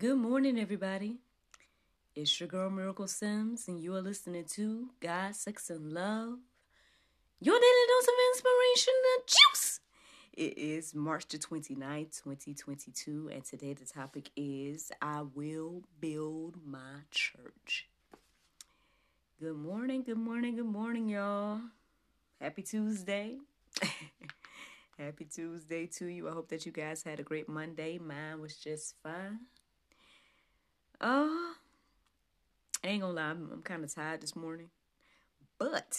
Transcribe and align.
Good 0.00 0.16
morning, 0.16 0.58
everybody. 0.58 1.18
It's 2.14 2.40
your 2.40 2.48
girl 2.48 2.70
Miracle 2.70 3.06
Sims, 3.06 3.68
and 3.68 3.78
you 3.78 3.94
are 3.94 4.00
listening 4.00 4.46
to 4.52 4.88
God, 4.98 5.36
Sex, 5.36 5.68
and 5.68 5.92
Love. 5.92 6.38
Your 7.38 7.60
daily 7.60 7.86
dose 7.86 8.08
of 8.08 8.14
inspiration 8.32 8.94
and 9.14 9.26
juice. 9.26 9.80
It 10.32 10.56
is 10.56 10.94
March 10.94 11.28
the 11.28 11.36
29th, 11.36 12.22
2022, 12.24 13.28
and 13.30 13.44
today 13.44 13.74
the 13.74 13.84
topic 13.84 14.30
is 14.36 14.90
I 15.02 15.20
will 15.34 15.82
build 16.00 16.56
my 16.64 17.02
church. 17.10 17.86
Good 19.38 19.56
morning, 19.56 20.02
good 20.02 20.16
morning, 20.16 20.56
good 20.56 20.64
morning, 20.64 21.10
y'all. 21.10 21.60
Happy 22.40 22.62
Tuesday. 22.62 23.36
Happy 24.98 25.26
Tuesday 25.26 25.86
to 25.98 26.06
you. 26.06 26.26
I 26.26 26.32
hope 26.32 26.48
that 26.48 26.64
you 26.64 26.72
guys 26.72 27.02
had 27.02 27.20
a 27.20 27.22
great 27.22 27.50
Monday. 27.50 27.98
Mine 27.98 28.40
was 28.40 28.56
just 28.56 28.94
fine. 29.02 29.40
Uh, 31.00 31.54
I 32.84 32.88
ain't 32.88 33.00
gonna 33.00 33.14
lie, 33.14 33.22
I'm, 33.22 33.48
I'm 33.50 33.62
kind 33.62 33.82
of 33.82 33.94
tired 33.94 34.20
this 34.20 34.36
morning, 34.36 34.68
but 35.58 35.96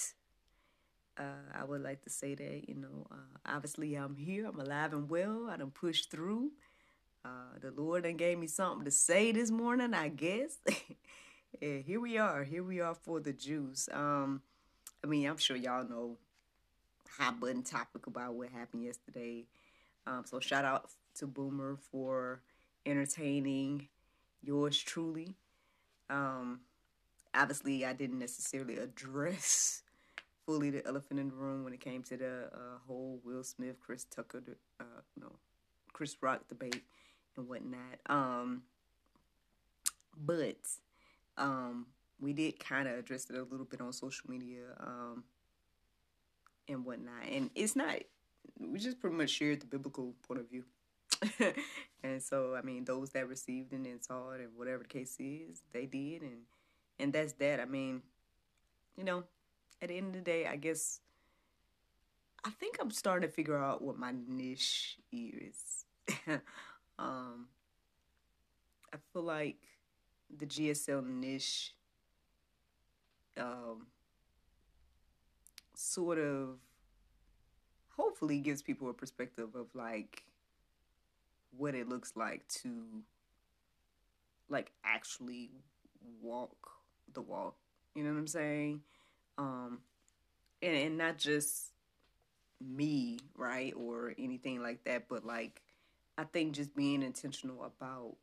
uh, 1.18 1.58
I 1.60 1.64
would 1.64 1.82
like 1.82 2.04
to 2.04 2.12
say 2.12 2.36
that 2.36 2.70
you 2.70 2.76
know, 2.76 3.08
uh, 3.12 3.40
obviously 3.46 3.96
I'm 3.96 4.16
here, 4.16 4.46
I'm 4.48 4.60
alive 4.60 4.94
and 4.94 5.10
well. 5.10 5.50
I 5.50 5.58
done 5.58 5.72
pushed 5.72 6.12
through. 6.12 6.52
Uh, 7.26 7.58
the 7.60 7.72
Lord 7.72 8.04
done 8.04 8.18
gave 8.18 8.38
me 8.38 8.46
something 8.46 8.86
to 8.86 8.92
say 8.92 9.32
this 9.32 9.50
morning, 9.50 9.96
I 9.96 10.10
guess. 10.10 10.58
yeah, 11.62 11.78
here 11.78 12.00
we 12.00 12.20
are. 12.20 12.44
Here 12.44 12.64
we 12.64 12.80
are 12.80 12.96
for 12.96 13.20
the 13.20 13.34
juice. 13.34 13.90
Um, 13.92 14.42
I 15.04 15.08
mean, 15.08 15.28
I'm 15.28 15.38
sure 15.38 15.58
y'all 15.58 15.88
know 15.88 16.18
hot 17.18 17.40
button 17.40 17.64
topic 17.64 18.06
about 18.06 18.36
what 18.36 18.50
happened 18.50 18.84
yesterday. 18.84 19.46
Um, 20.06 20.26
so 20.26 20.40
shout 20.40 20.64
out 20.64 20.90
to 21.16 21.26
Boomer 21.26 21.80
for 21.92 22.42
entertaining 22.86 23.88
yours 24.44 24.78
truly. 24.78 25.36
Um, 26.10 26.62
obviously, 27.34 27.86
I 27.86 27.94
didn't 27.94 28.20
necessarily 28.20 28.78
address 28.78 29.84
fully 30.46 30.70
the 30.70 30.86
elephant 30.86 31.20
in 31.20 31.30
the 31.30 31.36
room 31.36 31.64
when 31.64 31.74
it 31.74 31.80
came 31.80 32.04
to 32.04 32.18
the 32.18 32.50
uh, 32.54 32.78
whole 32.88 33.20
Will 33.24 33.44
Smith, 33.44 33.78
Chris 33.80 34.04
Tucker, 34.04 34.42
uh, 34.80 35.02
no, 35.20 35.32
Chris 35.94 36.16
Rock 36.22 36.48
debate 36.50 36.84
and 37.38 37.48
whatnot. 37.48 38.00
Um, 38.08 38.64
but 40.18 40.58
um, 41.38 41.88
we 42.20 42.34
did 42.34 42.60
kind 42.60 42.88
of 42.88 42.98
address 42.98 43.30
it 43.30 43.36
a 43.36 43.44
little 43.44 43.66
bit 43.66 43.82
on 43.82 43.94
social 43.94 44.30
media 44.30 44.64
um, 44.80 45.24
and 46.68 46.86
whatnot. 46.86 47.26
And 47.30 47.50
it's 47.56 47.76
not, 47.76 47.96
we 48.60 48.80
just 48.80 49.00
pretty 49.00 49.16
much 49.16 49.30
shared 49.30 49.62
the 49.62 49.68
biblical 49.68 50.14
point 50.28 50.40
of 50.40 50.50
view. 50.50 50.64
and 52.04 52.22
so, 52.22 52.56
I 52.56 52.62
mean, 52.62 52.86
those 52.86 53.12
that 53.12 53.28
received 53.28 53.74
and 53.74 53.88
saw 54.04 54.32
it, 54.32 54.42
and 54.42 54.50
whatever 54.56 54.84
the 54.84 54.90
case 54.90 55.16
is, 55.20 55.62
they 55.72 55.86
did, 55.86 56.22
and 56.22 56.42
and 57.00 57.14
that's 57.14 57.34
that. 57.34 57.60
I 57.60 57.66
mean, 57.66 58.02
you 58.98 59.04
know, 59.04 59.24
at 59.82 59.90
the 59.90 59.98
end 59.98 60.08
of 60.08 60.14
the 60.14 60.22
day, 60.22 60.48
I 60.48 60.56
guess 60.56 61.00
I 62.44 62.50
think 62.50 62.78
I'm 62.80 62.92
starting 62.92 63.28
to 63.28 63.34
figure 63.34 63.58
out 63.58 63.82
what 63.82 63.98
my 63.98 64.14
niche 64.28 64.98
is. 65.12 65.86
um, 67.00 67.48
I 68.94 68.98
feel 69.14 69.24
like 69.24 69.58
the 70.36 70.46
GSL 70.46 71.06
niche, 71.06 71.76
um, 73.38 73.86
sort 75.76 76.18
of, 76.18 76.58
hopefully 77.90 78.40
gives 78.40 78.62
people 78.64 78.90
a 78.90 78.94
perspective 78.94 79.56
of 79.56 79.68
like 79.76 80.24
what 81.58 81.76
it 81.76 81.90
looks 81.90 82.14
like 82.16 82.48
to 82.48 82.70
like 84.50 84.72
actually 84.84 85.50
walk 86.22 86.72
the 87.14 87.22
walk. 87.22 87.56
You 87.96 88.04
know 88.04 88.12
what 88.12 88.20
I'm 88.20 88.28
saying? 88.28 88.82
Um 89.38 89.80
and, 90.62 90.76
and 90.76 90.98
not 90.98 91.18
just 91.18 91.72
me, 92.64 93.20
right? 93.36 93.74
Or 93.76 94.14
anything 94.20 94.62
like 94.62 94.84
that, 94.84 95.08
but 95.10 95.26
like 95.26 95.62
I 96.18 96.24
think 96.26 96.54
just 96.54 96.76
being 96.76 97.02
intentional 97.02 97.64
about 97.64 98.16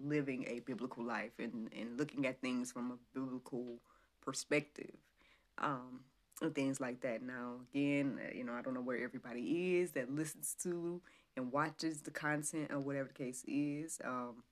living 0.00 0.44
a 0.48 0.60
biblical 0.60 1.04
life 1.04 1.32
and, 1.38 1.70
and 1.76 1.98
looking 1.98 2.26
at 2.26 2.40
things 2.40 2.70
from 2.70 2.92
a 2.92 3.18
biblical 3.18 3.78
perspective. 4.24 4.96
Um 5.58 6.00
and 6.40 6.54
things 6.54 6.80
like 6.80 7.00
that. 7.00 7.22
Now, 7.22 7.54
again, 7.72 8.20
you 8.32 8.44
know, 8.44 8.52
I 8.52 8.62
don't 8.62 8.74
know 8.74 8.80
where 8.80 9.02
everybody 9.02 9.78
is 9.78 9.92
that 9.92 10.14
listens 10.14 10.54
to 10.62 11.00
and 11.38 11.52
watches 11.52 12.02
the 12.02 12.10
content 12.10 12.70
or 12.70 12.80
whatever 12.80 13.08
the 13.08 13.14
case 13.14 13.44
is. 13.46 14.00
Um, 14.04 14.42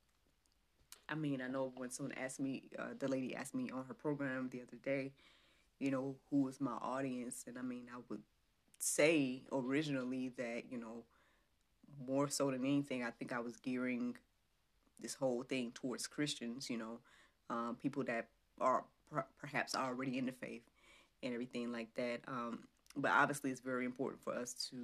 I 1.08 1.14
mean, 1.14 1.42
I 1.42 1.48
know 1.48 1.72
when 1.76 1.90
someone 1.90 2.14
asked 2.16 2.40
me, 2.40 2.70
uh, 2.78 2.94
the 2.98 3.08
lady 3.08 3.34
asked 3.34 3.54
me 3.54 3.70
on 3.70 3.84
her 3.86 3.94
program 3.94 4.48
the 4.50 4.62
other 4.62 4.76
day, 4.82 5.12
you 5.78 5.90
know, 5.90 6.14
who 6.30 6.42
was 6.42 6.60
my 6.60 6.72
audience, 6.80 7.44
and 7.46 7.58
I 7.58 7.62
mean, 7.62 7.86
I 7.94 7.98
would 8.08 8.22
say 8.78 9.42
originally 9.52 10.30
that 10.36 10.62
you 10.70 10.78
know, 10.78 11.04
more 12.06 12.28
so 12.28 12.50
than 12.50 12.64
anything, 12.64 13.04
I 13.04 13.10
think 13.10 13.32
I 13.32 13.40
was 13.40 13.56
gearing 13.56 14.16
this 15.00 15.14
whole 15.14 15.42
thing 15.42 15.72
towards 15.74 16.06
Christians, 16.06 16.70
you 16.70 16.78
know, 16.78 16.98
um, 17.50 17.76
people 17.80 18.04
that 18.04 18.28
are 18.60 18.84
per- 19.10 19.26
perhaps 19.38 19.74
already 19.74 20.18
in 20.18 20.26
the 20.26 20.32
faith 20.32 20.62
and 21.22 21.34
everything 21.34 21.72
like 21.72 21.94
that. 21.96 22.20
Um, 22.26 22.60
but 22.96 23.10
obviously, 23.10 23.50
it's 23.50 23.60
very 23.60 23.84
important 23.84 24.22
for 24.22 24.32
us 24.32 24.54
to 24.70 24.76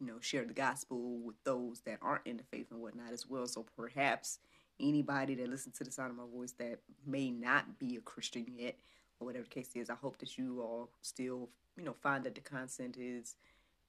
you 0.00 0.06
know, 0.06 0.20
share 0.20 0.44
the 0.44 0.52
gospel 0.52 1.18
with 1.24 1.36
those 1.44 1.80
that 1.86 1.98
aren't 2.02 2.26
in 2.26 2.36
the 2.36 2.42
faith 2.44 2.70
and 2.70 2.80
whatnot 2.80 3.12
as 3.12 3.26
well. 3.26 3.46
So 3.46 3.64
perhaps 3.76 4.38
anybody 4.78 5.34
that 5.36 5.48
listens 5.48 5.78
to 5.78 5.84
the 5.84 5.90
sound 5.90 6.10
of 6.10 6.16
my 6.16 6.24
voice 6.30 6.52
that 6.58 6.80
may 7.06 7.30
not 7.30 7.78
be 7.78 7.96
a 7.96 8.00
Christian 8.00 8.46
yet, 8.56 8.76
or 9.18 9.26
whatever 9.26 9.44
the 9.44 9.50
case 9.50 9.70
is, 9.74 9.88
I 9.88 9.94
hope 9.94 10.18
that 10.18 10.36
you 10.36 10.60
all 10.60 10.90
still, 11.00 11.48
you 11.78 11.84
know, 11.84 11.94
find 12.02 12.24
that 12.24 12.34
the 12.34 12.42
content 12.42 12.96
is 12.98 13.36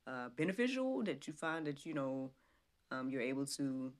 uh, 0.07 0.29
beneficial, 0.37 1.03
that 1.03 1.27
you 1.27 1.33
find 1.33 1.67
that, 1.67 1.85
you 1.85 1.93
know, 1.93 2.31
um, 2.91 3.09
you're 3.09 3.21
able 3.21 3.45
to 3.45 3.91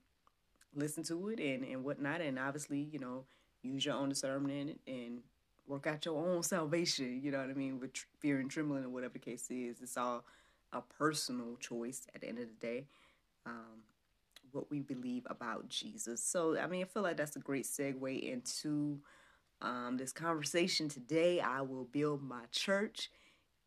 listen 0.74 1.02
to 1.04 1.28
it 1.28 1.40
and, 1.40 1.64
and 1.64 1.84
whatnot. 1.84 2.22
And 2.22 2.38
obviously, 2.38 2.88
you 2.90 2.98
know, 2.98 3.24
use 3.62 3.84
your 3.84 3.96
own 3.96 4.08
discernment 4.08 4.80
and 4.86 5.20
work 5.66 5.86
out 5.86 6.06
your 6.06 6.16
own 6.16 6.42
salvation, 6.42 7.20
you 7.22 7.30
know 7.30 7.40
what 7.40 7.50
I 7.50 7.52
mean, 7.52 7.78
with 7.78 7.90
fear 8.20 8.40
and 8.40 8.50
trembling 8.50 8.84
or 8.84 8.88
whatever 8.88 9.12
the 9.12 9.18
case 9.18 9.50
is. 9.50 9.82
It's 9.82 9.98
all 9.98 10.24
a 10.72 10.80
personal 10.80 11.56
choice 11.56 12.06
at 12.14 12.20
the 12.20 12.28
end 12.28 12.38
of 12.38 12.46
the 12.46 12.66
day. 12.66 12.86
Um, 13.46 13.82
what 14.52 14.70
we 14.70 14.80
believe 14.80 15.26
about 15.28 15.68
Jesus. 15.68 16.22
So, 16.22 16.58
I 16.58 16.66
mean, 16.66 16.82
I 16.82 16.84
feel 16.86 17.02
like 17.02 17.16
that's 17.16 17.36
a 17.36 17.40
great 17.40 17.64
segue 17.64 18.20
into 18.22 18.98
um, 19.60 19.96
this 19.96 20.12
conversation 20.12 20.88
today. 20.88 21.40
I 21.40 21.60
will 21.62 21.84
build 21.84 22.22
my 22.22 22.44
church. 22.50 23.10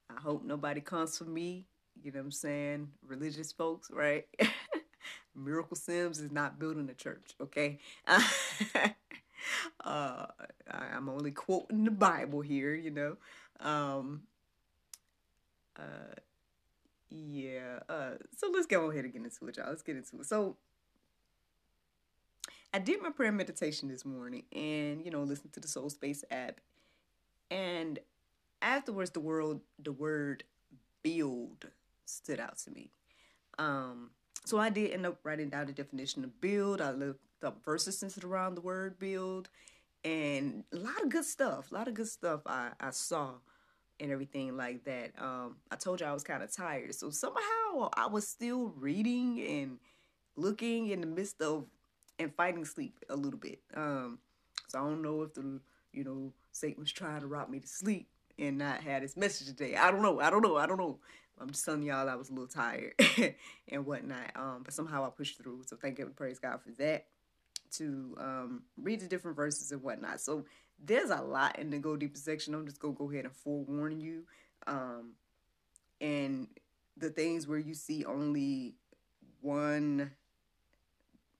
I 0.09 0.19
hope 0.19 0.43
nobody 0.43 0.81
comes 0.81 1.17
for 1.17 1.25
me. 1.25 1.65
You 2.01 2.11
know 2.11 2.19
what 2.19 2.25
I'm 2.25 2.31
saying? 2.31 2.89
Religious 3.05 3.51
folks, 3.51 3.91
right? 3.91 4.25
Miracle 5.35 5.77
Sims 5.77 6.19
is 6.19 6.31
not 6.31 6.59
building 6.59 6.89
a 6.89 6.93
church, 6.93 7.35
okay? 7.39 7.79
uh, 8.07 8.15
I, 9.83 10.25
I'm 10.69 11.09
only 11.09 11.31
quoting 11.31 11.83
the 11.85 11.91
Bible 11.91 12.41
here, 12.41 12.73
you 12.73 12.91
know. 12.91 13.17
Um, 13.59 14.23
uh, 15.77 16.15
yeah. 17.11 17.79
Uh, 17.89 18.11
so 18.37 18.49
let's 18.53 18.65
go 18.65 18.89
ahead 18.89 19.03
and 19.03 19.13
get 19.13 19.21
into 19.23 19.47
it, 19.47 19.57
y'all. 19.57 19.69
Let's 19.69 19.81
get 19.81 19.97
into 19.97 20.21
it. 20.21 20.25
So 20.25 20.55
I 22.73 22.79
did 22.79 23.01
my 23.01 23.09
prayer 23.09 23.31
meditation 23.31 23.89
this 23.89 24.05
morning, 24.05 24.43
and 24.53 25.03
you 25.03 25.11
know, 25.11 25.23
listen 25.23 25.49
to 25.51 25.59
the 25.59 25.67
Soul 25.67 25.89
Space 25.89 26.23
app, 26.31 26.61
and 27.49 27.99
afterwards, 28.61 29.11
the 29.11 29.19
word 29.19 29.59
the 29.77 29.91
word 29.91 30.45
build 31.03 31.67
stood 32.05 32.39
out 32.39 32.57
to 32.59 32.71
me. 32.71 32.91
Um, 33.59 34.11
so 34.45 34.57
I 34.57 34.69
did 34.69 34.91
end 34.91 35.05
up 35.05 35.19
writing 35.23 35.49
down 35.49 35.67
the 35.67 35.73
definition 35.73 36.23
of 36.23 36.39
build. 36.39 36.79
I 36.79 36.91
looked 36.91 37.43
up 37.43 37.63
verses 37.65 37.97
centered 37.97 38.23
around 38.23 38.55
the 38.55 38.61
word 38.61 38.97
build, 38.97 39.49
and 40.05 40.63
a 40.71 40.77
lot 40.77 41.03
of 41.03 41.09
good 41.09 41.25
stuff. 41.25 41.71
A 41.71 41.73
lot 41.73 41.89
of 41.89 41.93
good 41.93 42.07
stuff 42.07 42.41
I 42.45 42.69
I 42.79 42.91
saw 42.91 43.33
and 44.01 44.11
everything 44.11 44.57
like 44.57 44.83
that. 44.85 45.11
Um, 45.19 45.57
I 45.71 45.75
told 45.75 46.01
you 46.01 46.07
I 46.07 46.13
was 46.13 46.23
kind 46.23 46.43
of 46.43 46.53
tired, 46.53 46.93
so 46.95 47.11
somehow 47.11 47.89
I 47.93 48.07
was 48.07 48.27
still 48.27 48.73
reading 48.75 49.41
and 49.41 49.77
looking 50.35 50.87
in 50.87 51.01
the 51.01 51.07
midst 51.07 51.41
of 51.41 51.65
and 52.19 52.33
fighting 52.35 52.65
sleep 52.65 53.05
a 53.09 53.15
little 53.15 53.39
bit. 53.39 53.59
Um, 53.75 54.19
so 54.67 54.79
I 54.79 54.81
don't 54.83 55.01
know 55.01 55.21
if 55.21 55.33
the 55.33 55.61
you 55.93 56.03
know 56.03 56.33
Satan 56.51 56.81
was 56.81 56.91
trying 56.91 57.21
to 57.21 57.27
rob 57.27 57.49
me 57.49 57.59
to 57.59 57.67
sleep 57.67 58.07
and 58.39 58.57
not 58.57 58.81
had 58.81 59.03
his 59.03 59.15
message 59.15 59.47
today. 59.47 59.75
I 59.75 59.91
don't 59.91 60.01
know. 60.01 60.19
I 60.19 60.29
don't 60.29 60.41
know. 60.41 60.57
I 60.57 60.65
don't 60.65 60.77
know. 60.77 60.99
I'm 61.39 61.49
just 61.49 61.65
telling 61.65 61.83
y'all 61.83 62.09
I 62.09 62.15
was 62.15 62.29
a 62.29 62.33
little 62.33 62.47
tired 62.47 62.93
and 63.67 63.85
whatnot. 63.85 64.31
Um, 64.35 64.61
but 64.63 64.73
somehow 64.73 65.05
I 65.05 65.09
pushed 65.09 65.41
through. 65.41 65.63
So 65.65 65.75
thank 65.75 65.99
you 65.99 66.05
and 66.05 66.15
praise 66.15 66.39
God 66.39 66.59
for 66.61 66.71
that. 66.77 67.05
To 67.77 68.17
um, 68.19 68.63
read 68.77 68.99
the 68.99 69.07
different 69.07 69.37
verses 69.37 69.71
and 69.71 69.81
whatnot. 69.81 70.19
So 70.19 70.45
there's 70.83 71.09
a 71.09 71.21
lot 71.21 71.59
in 71.59 71.69
the 71.69 71.79
go 71.79 71.95
deeper 71.95 72.17
section. 72.17 72.53
I'm 72.53 72.65
just 72.65 72.79
gonna 72.79 72.93
go 72.93 73.09
ahead 73.11 73.25
and 73.25 73.33
forewarn 73.33 73.99
you. 73.99 74.23
Um, 74.67 75.13
and 75.99 76.47
the 76.97 77.09
things 77.09 77.47
where 77.47 77.59
you 77.59 77.73
see 77.73 78.05
only 78.05 78.75
one 79.41 80.11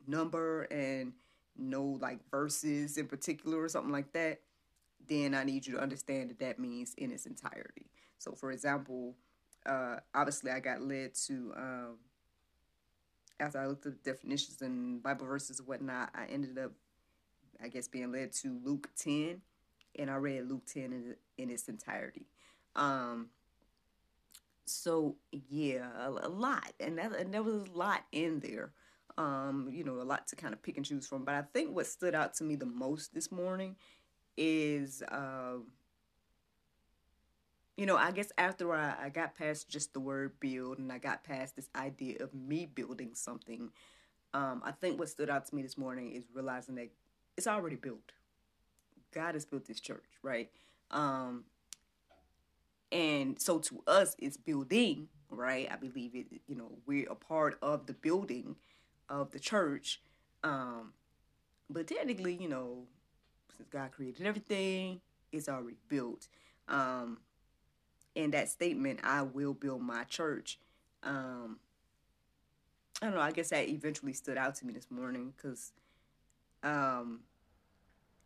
number 0.08 0.64
and 0.64 1.14
no 1.58 1.84
like 1.84 2.20
verses 2.30 2.98
in 2.98 3.08
particular 3.08 3.62
or 3.62 3.70
something 3.70 3.92
like 3.92 4.14
that, 4.14 4.42
then 5.08 5.34
I 5.34 5.44
need 5.44 5.66
you 5.66 5.74
to 5.74 5.80
understand 5.80 6.30
that 6.30 6.40
that 6.40 6.60
means 6.60 6.94
in 6.98 7.12
its 7.12 7.26
entirety. 7.26 7.90
So, 8.18 8.34
for 8.34 8.52
example, 8.52 9.16
uh, 9.66 9.98
obviously 10.14 10.52
I 10.52 10.60
got 10.60 10.82
led 10.82 11.14
to 11.28 11.54
um, 11.56 11.98
after 13.40 13.60
I 13.60 13.68
looked 13.68 13.86
at 13.86 14.04
the 14.04 14.12
definitions 14.12 14.62
and 14.62 15.02
Bible 15.02 15.26
verses 15.26 15.60
and 15.60 15.68
whatnot, 15.68 16.12
I 16.14 16.26
ended 16.26 16.58
up, 16.58 16.72
I 17.64 17.68
guess, 17.68 17.88
being 17.88 18.12
led 18.12 18.34
to 18.34 18.60
Luke 18.64 18.90
10, 18.98 19.42
and 19.98 20.10
I 20.10 20.16
read 20.16 20.50
Luke 20.50 20.66
10 20.66 20.84
in, 20.84 21.16
in 21.38 21.50
its 21.50 21.68
entirety. 21.68 22.26
Um, 22.76 23.30
so 24.66 25.16
yeah, 25.32 25.88
a, 26.00 26.10
a 26.10 26.30
lot, 26.30 26.74
and 26.80 26.98
that 26.98 27.14
and 27.16 27.34
there 27.34 27.44
was 27.44 27.68
a 27.68 27.78
lot 27.78 28.04
in 28.12 28.40
there. 28.40 28.72
Um, 29.18 29.70
you 29.72 29.84
know, 29.84 30.02
a 30.02 30.04
lot 30.04 30.28
to 30.28 30.36
kind 30.36 30.54
of 30.54 30.64
pick 30.64 30.78
and 30.78 30.86
choose 30.86 31.06
from. 31.06 31.26
But 31.26 31.36
I 31.36 31.42
think 31.42 31.76
what 31.76 31.86
stood 31.86 32.16
out 32.16 32.34
to 32.36 32.44
me 32.46 32.56
the 32.56 32.66
most 32.66 33.14
this 33.14 33.32
morning 33.32 33.76
is, 34.38 35.04
uh, 35.04 35.58
you 37.76 37.86
know, 37.86 37.98
I 37.98 38.12
guess 38.12 38.32
after 38.38 38.74
I, 38.74 38.96
I 39.04 39.10
got 39.10 39.38
past 39.38 39.70
just 39.70 39.94
the 39.94 40.00
word 40.00 40.40
build 40.40 40.80
and 40.80 40.92
I 40.92 40.98
got 40.98 41.26
past 41.26 41.58
this 41.58 41.70
idea 41.76 42.24
of 42.24 42.34
me 42.34 42.66
building 42.66 43.12
something, 43.14 43.70
um, 44.34 44.62
I 44.66 44.72
think 44.72 44.98
what 44.98 45.10
stood 45.10 45.30
out 45.30 45.46
to 45.48 45.56
me 45.56 45.62
this 45.62 45.78
morning 45.78 46.14
is 46.14 46.24
realizing 46.34 46.76
that 46.76 46.90
it's 47.42 47.48
already 47.48 47.76
built. 47.76 48.12
God 49.12 49.34
has 49.34 49.46
built 49.46 49.66
this 49.66 49.80
church, 49.80 50.06
right? 50.22 50.52
Um, 50.92 51.46
and 52.92 53.42
so 53.42 53.58
to 53.58 53.82
us, 53.88 54.16
it's 54.20 54.38
building, 54.38 55.08
right? 55.32 55.68
I 55.72 55.76
believe 55.76 56.14
it, 56.14 56.28
you 56.48 56.56
know, 56.56 56.72
we're 56.86 57.10
a 57.10 57.16
part 57.16 57.58
of 57.64 57.88
the 57.88 57.94
building 57.94 58.58
of 59.10 59.32
the 59.32 59.40
church. 59.40 60.04
Um, 60.44 60.94
but 61.68 61.88
technically, 61.88 62.36
you 62.36 62.48
know, 62.48 62.84
since 63.58 63.68
God 63.70 63.92
created 63.92 64.28
everything, 64.28 65.02
it's 65.32 65.50
already 65.50 65.78
built. 65.88 66.28
Um, 66.68 67.22
and 68.16 68.36
that 68.36 68.50
statement, 68.50 69.00
I 69.04 69.24
will 69.24 69.56
build 69.56 69.82
my 69.82 70.04
church. 70.04 70.60
Um, 71.02 71.58
I 73.02 73.08
don't 73.08 73.16
know. 73.16 73.22
I 73.22 73.32
guess 73.32 73.50
that 73.50 73.68
eventually 73.68 74.14
stood 74.14 74.38
out 74.38 74.54
to 74.58 74.66
me 74.68 74.74
this 74.74 74.92
morning 74.92 75.34
because 75.36 75.72
um, 76.64 77.22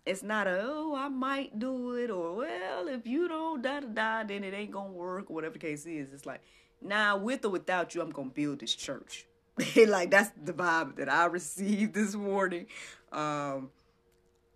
it's 0.06 0.24
not 0.24 0.48
a 0.48 0.60
oh 0.62 0.96
I 0.96 1.10
might 1.10 1.58
do 1.58 1.96
it 1.96 2.10
or 2.10 2.36
well 2.36 2.88
if 2.88 3.08
you 3.08 3.28
don't 3.28 3.62
da 3.62 3.80
da 3.80 3.88
da 3.88 4.24
then 4.24 4.44
it 4.44 4.54
ain't 4.54 4.72
gonna 4.72 4.92
work 4.92 5.30
or 5.30 5.34
whatever 5.34 5.54
the 5.54 5.60
case 5.60 5.86
is. 5.86 6.14
It's 6.14 6.26
like 6.26 6.42
nah 6.82 7.16
with 7.16 7.46
or 7.46 7.50
without 7.50 7.96
you 7.96 8.02
I'm 8.02 8.12
gonna 8.12 8.30
build 8.30 8.60
this 8.60 8.76
church. 8.76 9.26
like 9.88 10.12
that's 10.12 10.32
the 10.42 10.54
vibe 10.54 10.98
that 10.98 11.10
I 11.10 11.26
received 11.38 11.94
this 11.94 12.14
morning. 12.16 12.68
Um, 13.12 13.70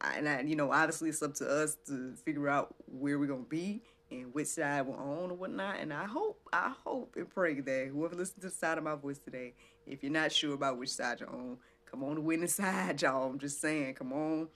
and 0.02 0.30
I, 0.30 0.42
you 0.42 0.56
know 0.56 0.72
obviously 0.72 1.10
it's 1.10 1.22
up 1.22 1.34
to 1.36 1.48
us 1.48 1.78
to 1.88 2.16
figure 2.26 2.48
out 2.48 2.76
where 2.88 3.18
we're 3.18 3.28
gonna 3.28 3.44
be 3.44 3.82
and 4.12 4.34
which 4.34 4.48
side 4.48 4.86
we're 4.86 4.98
on 4.98 5.32
or 5.32 5.36
whatnot. 5.36 5.80
And 5.80 5.94
I 5.94 6.06
hope, 6.06 6.40
I 6.52 6.74
hope 6.84 7.16
and 7.16 7.30
pray 7.30 7.60
that 7.60 7.90
whoever 7.92 8.16
listens 8.16 8.42
to 8.42 8.50
the 8.50 8.52
side 8.52 8.78
of 8.78 8.84
my 8.84 8.96
voice 8.96 9.20
today, 9.20 9.54
if 9.86 10.04
you're 10.04 10.12
not 10.12 10.32
sure 10.32 10.54
about 10.54 10.78
which 10.78 10.90
side 10.90 11.20
you're 11.20 11.30
on, 11.30 11.58
come 11.90 12.04
on 12.04 12.16
the 12.16 12.22
winning 12.22 12.48
side, 12.48 13.02
y'all. 13.02 13.30
I'm 13.30 13.40
just 13.40 13.62
saying, 13.62 13.96
come 13.96 14.14
on. 14.14 14.48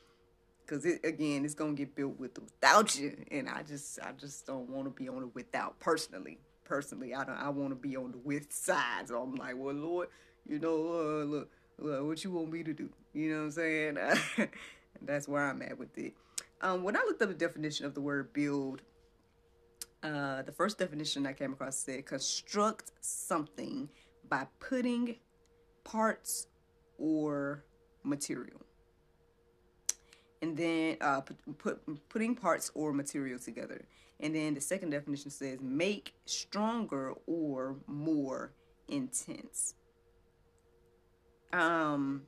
Cause 0.65 0.86
it 0.86 1.04
again, 1.04 1.44
it's 1.44 1.54
gonna 1.54 1.74
get 1.74 1.95
built 1.95 2.18
with 2.18 2.39
without 2.39 2.98
you, 2.98 3.18
and 3.31 3.50
I 3.50 3.63
just, 3.63 4.00
I 4.01 4.13
just 4.13 4.48
don't 4.48 4.69
want 4.69 4.86
to 4.86 4.92
be 4.92 5.10
on 5.10 5.24
it 5.24 5.36
without. 5.36 5.77
Personally, 5.80 6.39
personally, 6.63 7.13
I 7.13 7.25
don't, 7.25 7.36
I 7.36 7.50
want 7.50 7.71
to 7.71 7.75
be 7.75 7.98
on 7.98 8.12
the 8.12 8.18
with 8.18 8.51
side. 8.51 9.10
So 9.10 9.21
I'm 9.21 9.36
like, 9.36 9.56
well, 9.57 9.75
Lord, 9.75 10.07
you 10.48 10.60
know, 10.60 10.75
uh, 10.75 11.24
look, 11.25 11.51
look, 11.77 12.06
what 12.06 12.24
you 12.24 12.31
want 12.31 12.51
me 12.51 12.63
to 12.63 12.74
do? 12.74 12.89
You 13.13 13.31
know 13.31 13.38
what 13.39 13.44
I'm 13.44 13.51
saying? 13.51 13.98
that's 15.01 15.27
where 15.27 15.44
I'm 15.44 15.62
at 15.62 15.77
with 15.77 15.98
it. 15.98 16.13
Um, 16.62 16.83
when 16.83 16.95
I 16.95 17.00
looked 17.01 17.21
up 17.21 17.27
the 17.27 17.36
definition 17.36 17.86
of 17.86 17.94
the 17.94 18.01
word 18.01 18.31
build, 18.31 18.81
uh, 20.01 20.42
the 20.44 20.51
first 20.51 20.77
definition 20.77 21.25
I 21.27 21.33
came 21.33 21.54
across 21.54 21.77
said 21.77 22.06
construct 22.06 22.92
something 23.01 23.89
by 24.30 24.48
putting 24.60 25.18
parts 25.83 26.48
or 26.98 27.63
material. 28.03 28.62
And 30.43 30.57
then 30.57 30.97
uh, 31.00 31.21
put, 31.21 31.38
put, 31.57 32.09
putting 32.09 32.35
parts 32.35 32.69
or 32.75 32.91
material 32.91 33.39
together. 33.39 33.85
And 34.19 34.35
then 34.35 34.53
the 34.55 34.62
second 34.62 34.89
definition 34.89 35.31
says 35.31 35.59
make 35.62 36.13
stronger 36.25 37.13
or 37.27 37.77
more 37.88 38.51
intense. 38.89 39.75
Um, 41.53 42.23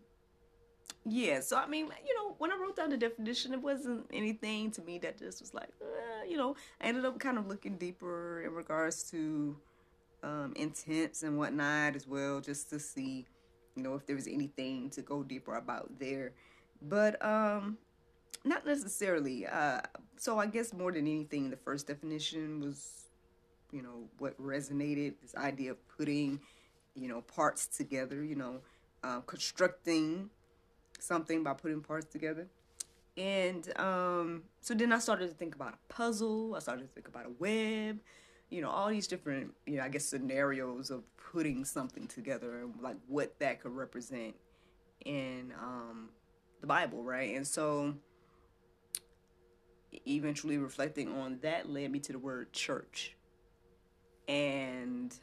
yeah, 1.03 1.41
so 1.41 1.57
I 1.57 1.67
mean, 1.67 1.87
you 2.07 2.15
know, 2.15 2.35
when 2.37 2.53
I 2.53 2.55
wrote 2.55 2.77
down 2.77 2.89
the 2.89 2.97
definition, 2.97 3.53
it 3.53 3.61
wasn't 3.61 4.05
anything 4.13 4.71
to 4.71 4.81
me 4.81 4.97
that 4.99 5.19
just 5.19 5.41
was 5.41 5.53
like, 5.53 5.73
uh, 5.81 6.23
you 6.25 6.37
know, 6.37 6.55
I 6.79 6.87
ended 6.87 7.03
up 7.03 7.19
kind 7.19 7.37
of 7.37 7.47
looking 7.47 7.77
deeper 7.77 8.43
in 8.43 8.53
regards 8.53 9.03
to 9.11 9.57
um, 10.23 10.53
intents 10.55 11.23
and 11.23 11.37
whatnot 11.37 11.97
as 11.97 12.07
well, 12.07 12.39
just 12.39 12.69
to 12.69 12.79
see, 12.79 13.25
you 13.75 13.83
know, 13.83 13.93
if 13.95 14.05
there 14.05 14.15
was 14.15 14.27
anything 14.27 14.89
to 14.91 15.01
go 15.01 15.21
deeper 15.21 15.55
about 15.55 15.99
there. 15.99 16.31
But 16.81 17.23
um, 17.25 17.77
not 18.43 18.65
necessarily. 18.65 19.45
Uh, 19.45 19.81
so 20.17 20.39
I 20.39 20.47
guess 20.47 20.73
more 20.73 20.91
than 20.91 21.07
anything, 21.07 21.49
the 21.49 21.57
first 21.57 21.87
definition 21.87 22.59
was, 22.59 23.07
you 23.71 23.81
know, 23.81 24.09
what 24.19 24.39
resonated 24.41 25.15
this 25.21 25.35
idea 25.35 25.71
of 25.71 25.77
putting, 25.97 26.39
you 26.95 27.07
know, 27.07 27.21
parts 27.21 27.67
together, 27.67 28.23
you 28.23 28.35
know, 28.35 28.61
uh, 29.03 29.19
constructing 29.21 30.29
something 30.99 31.43
by 31.43 31.53
putting 31.53 31.81
parts 31.81 32.05
together. 32.05 32.47
And 33.17 33.71
um, 33.79 34.43
so 34.61 34.73
then 34.73 34.91
I 34.91 34.99
started 34.99 35.27
to 35.29 35.33
think 35.33 35.55
about 35.55 35.73
a 35.73 35.93
puzzle. 35.93 36.55
I 36.55 36.59
started 36.59 36.81
to 36.81 36.93
think 36.93 37.07
about 37.07 37.25
a 37.25 37.31
web, 37.39 37.99
you 38.49 38.61
know, 38.61 38.69
all 38.69 38.89
these 38.89 39.07
different, 39.07 39.53
you 39.65 39.77
know, 39.77 39.83
I 39.83 39.89
guess 39.89 40.05
scenarios 40.05 40.89
of 40.89 41.03
putting 41.31 41.65
something 41.65 42.07
together 42.07 42.59
and 42.59 42.73
like 42.81 42.97
what 43.07 43.39
that 43.39 43.61
could 43.61 43.71
represent 43.71 44.35
in 45.05 45.53
um, 45.61 46.09
the 46.61 46.67
Bible, 46.67 47.03
right? 47.03 47.35
And 47.35 47.47
so 47.47 47.95
eventually 50.07 50.57
reflecting 50.57 51.11
on 51.13 51.39
that 51.41 51.69
led 51.69 51.91
me 51.91 51.99
to 51.99 52.11
the 52.11 52.19
word 52.19 52.51
church. 52.53 53.15
And 54.27 55.13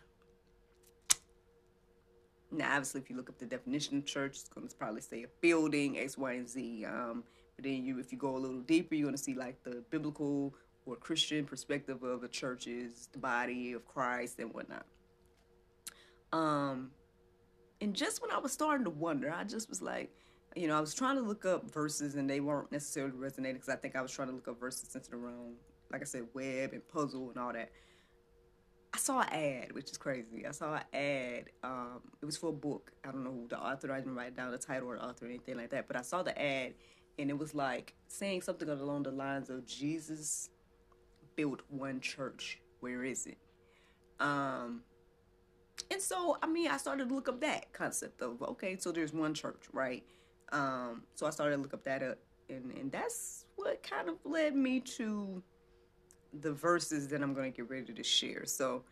now, 2.50 2.70
obviously, 2.72 3.00
if 3.00 3.10
you 3.10 3.16
look 3.16 3.28
up 3.28 3.38
the 3.38 3.46
definition 3.46 3.98
of 3.98 4.06
church, 4.06 4.32
it's 4.32 4.48
going 4.48 4.68
to 4.68 4.76
probably 4.76 5.00
say 5.00 5.24
a 5.24 5.28
building, 5.40 5.98
X, 5.98 6.18
Y, 6.18 6.32
and 6.32 6.48
Z. 6.48 6.84
Um, 6.84 7.24
but 7.56 7.64
then 7.64 7.84
you, 7.84 7.98
if 7.98 8.12
you 8.12 8.18
go 8.18 8.36
a 8.36 8.38
little 8.38 8.60
deeper, 8.60 8.94
you're 8.94 9.06
going 9.06 9.16
to 9.16 9.22
see 9.22 9.34
like 9.34 9.62
the 9.64 9.82
biblical 9.90 10.54
or 10.84 10.96
Christian 10.96 11.44
perspective 11.44 12.02
of 12.02 12.24
a 12.24 12.28
church 12.28 12.66
is 12.66 13.08
the 13.12 13.18
body 13.18 13.72
of 13.72 13.86
Christ 13.86 14.38
and 14.38 14.52
whatnot. 14.52 14.84
Um, 16.32 16.90
and 17.80 17.94
just 17.94 18.22
when 18.22 18.30
I 18.30 18.38
was 18.38 18.52
starting 18.52 18.84
to 18.84 18.90
wonder, 18.90 19.32
I 19.32 19.44
just 19.44 19.68
was 19.68 19.82
like, 19.82 20.10
you 20.56 20.68
know, 20.68 20.76
I 20.76 20.80
was 20.80 20.94
trying 20.94 21.16
to 21.16 21.22
look 21.22 21.44
up 21.44 21.70
verses 21.70 22.14
and 22.14 22.28
they 22.28 22.40
weren't 22.40 22.72
necessarily 22.72 23.16
resonating 23.16 23.56
because 23.56 23.68
I 23.68 23.76
think 23.76 23.96
I 23.96 24.02
was 24.02 24.12
trying 24.12 24.28
to 24.28 24.34
look 24.34 24.48
up 24.48 24.60
verses 24.60 24.88
centered 24.88 25.14
around, 25.14 25.54
like 25.90 26.02
I 26.02 26.04
said, 26.04 26.26
web 26.34 26.72
and 26.72 26.86
puzzle 26.88 27.30
and 27.30 27.38
all 27.38 27.52
that. 27.52 27.70
I 28.94 28.98
saw 28.98 29.20
an 29.20 29.28
ad, 29.30 29.72
which 29.72 29.90
is 29.90 29.96
crazy. 29.96 30.46
I 30.46 30.50
saw 30.50 30.74
an 30.74 30.82
ad. 30.92 31.44
Um, 31.64 32.00
it 32.20 32.26
was 32.26 32.36
for 32.36 32.50
a 32.50 32.52
book. 32.52 32.92
I 33.04 33.10
don't 33.10 33.24
know 33.24 33.32
who 33.32 33.48
the 33.48 33.58
author. 33.58 33.90
I 33.90 33.98
didn't 33.98 34.14
write 34.14 34.36
down 34.36 34.50
the 34.50 34.58
title 34.58 34.88
or 34.88 34.96
the 34.96 35.04
author 35.04 35.24
or 35.24 35.28
anything 35.28 35.56
like 35.56 35.70
that. 35.70 35.88
But 35.88 35.96
I 35.96 36.02
saw 36.02 36.22
the 36.22 36.40
ad, 36.40 36.74
and 37.18 37.30
it 37.30 37.38
was 37.38 37.54
like 37.54 37.94
saying 38.08 38.42
something 38.42 38.68
along 38.68 39.04
the 39.04 39.10
lines 39.10 39.48
of 39.48 39.66
Jesus 39.66 40.50
built 41.36 41.62
one 41.68 42.00
church. 42.00 42.60
Where 42.80 43.02
is 43.02 43.26
it? 43.26 43.38
Um, 44.20 44.82
and 45.90 46.00
so 46.00 46.36
I 46.42 46.46
mean, 46.46 46.68
I 46.70 46.76
started 46.76 47.08
to 47.08 47.14
look 47.14 47.28
up 47.28 47.40
that 47.40 47.72
concept 47.72 48.20
of 48.20 48.42
okay, 48.42 48.76
so 48.78 48.92
there's 48.92 49.14
one 49.14 49.32
church, 49.32 49.64
right? 49.72 50.04
Um, 50.52 51.02
so 51.14 51.26
I 51.26 51.30
started 51.30 51.56
to 51.56 51.62
look 51.62 51.74
up 51.74 51.84
that 51.84 52.02
up, 52.02 52.18
and 52.48 52.72
and 52.72 52.92
that's 52.92 53.46
what 53.56 53.82
kind 53.82 54.08
of 54.08 54.16
led 54.24 54.54
me 54.54 54.80
to 54.80 55.42
the 56.40 56.52
verses 56.52 57.08
that 57.08 57.22
I'm 57.22 57.34
gonna 57.34 57.50
get 57.50 57.68
ready 57.68 57.92
to 57.92 58.02
share. 58.02 58.44
So 58.44 58.84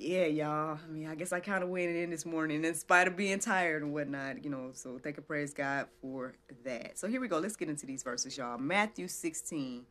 yeah, 0.00 0.24
y'all. 0.24 0.78
I 0.82 0.90
mean, 0.90 1.08
I 1.08 1.14
guess 1.14 1.30
I 1.30 1.40
kind 1.40 1.62
of 1.62 1.68
went 1.68 1.90
in 1.90 2.08
this 2.08 2.24
morning 2.24 2.64
in 2.64 2.74
spite 2.74 3.06
of 3.06 3.16
being 3.16 3.38
tired 3.38 3.82
and 3.82 3.92
whatnot, 3.92 4.42
you 4.42 4.48
know. 4.48 4.70
So 4.72 4.98
thank 4.98 5.18
and 5.18 5.26
praise 5.26 5.52
God 5.52 5.88
for 6.00 6.34
that. 6.64 6.98
So 6.98 7.06
here 7.06 7.20
we 7.20 7.28
go. 7.28 7.38
Let's 7.38 7.54
get 7.54 7.68
into 7.68 7.84
these 7.84 8.02
verses, 8.02 8.38
y'all. 8.38 8.56
Matthew 8.56 9.08
16, 9.08 9.84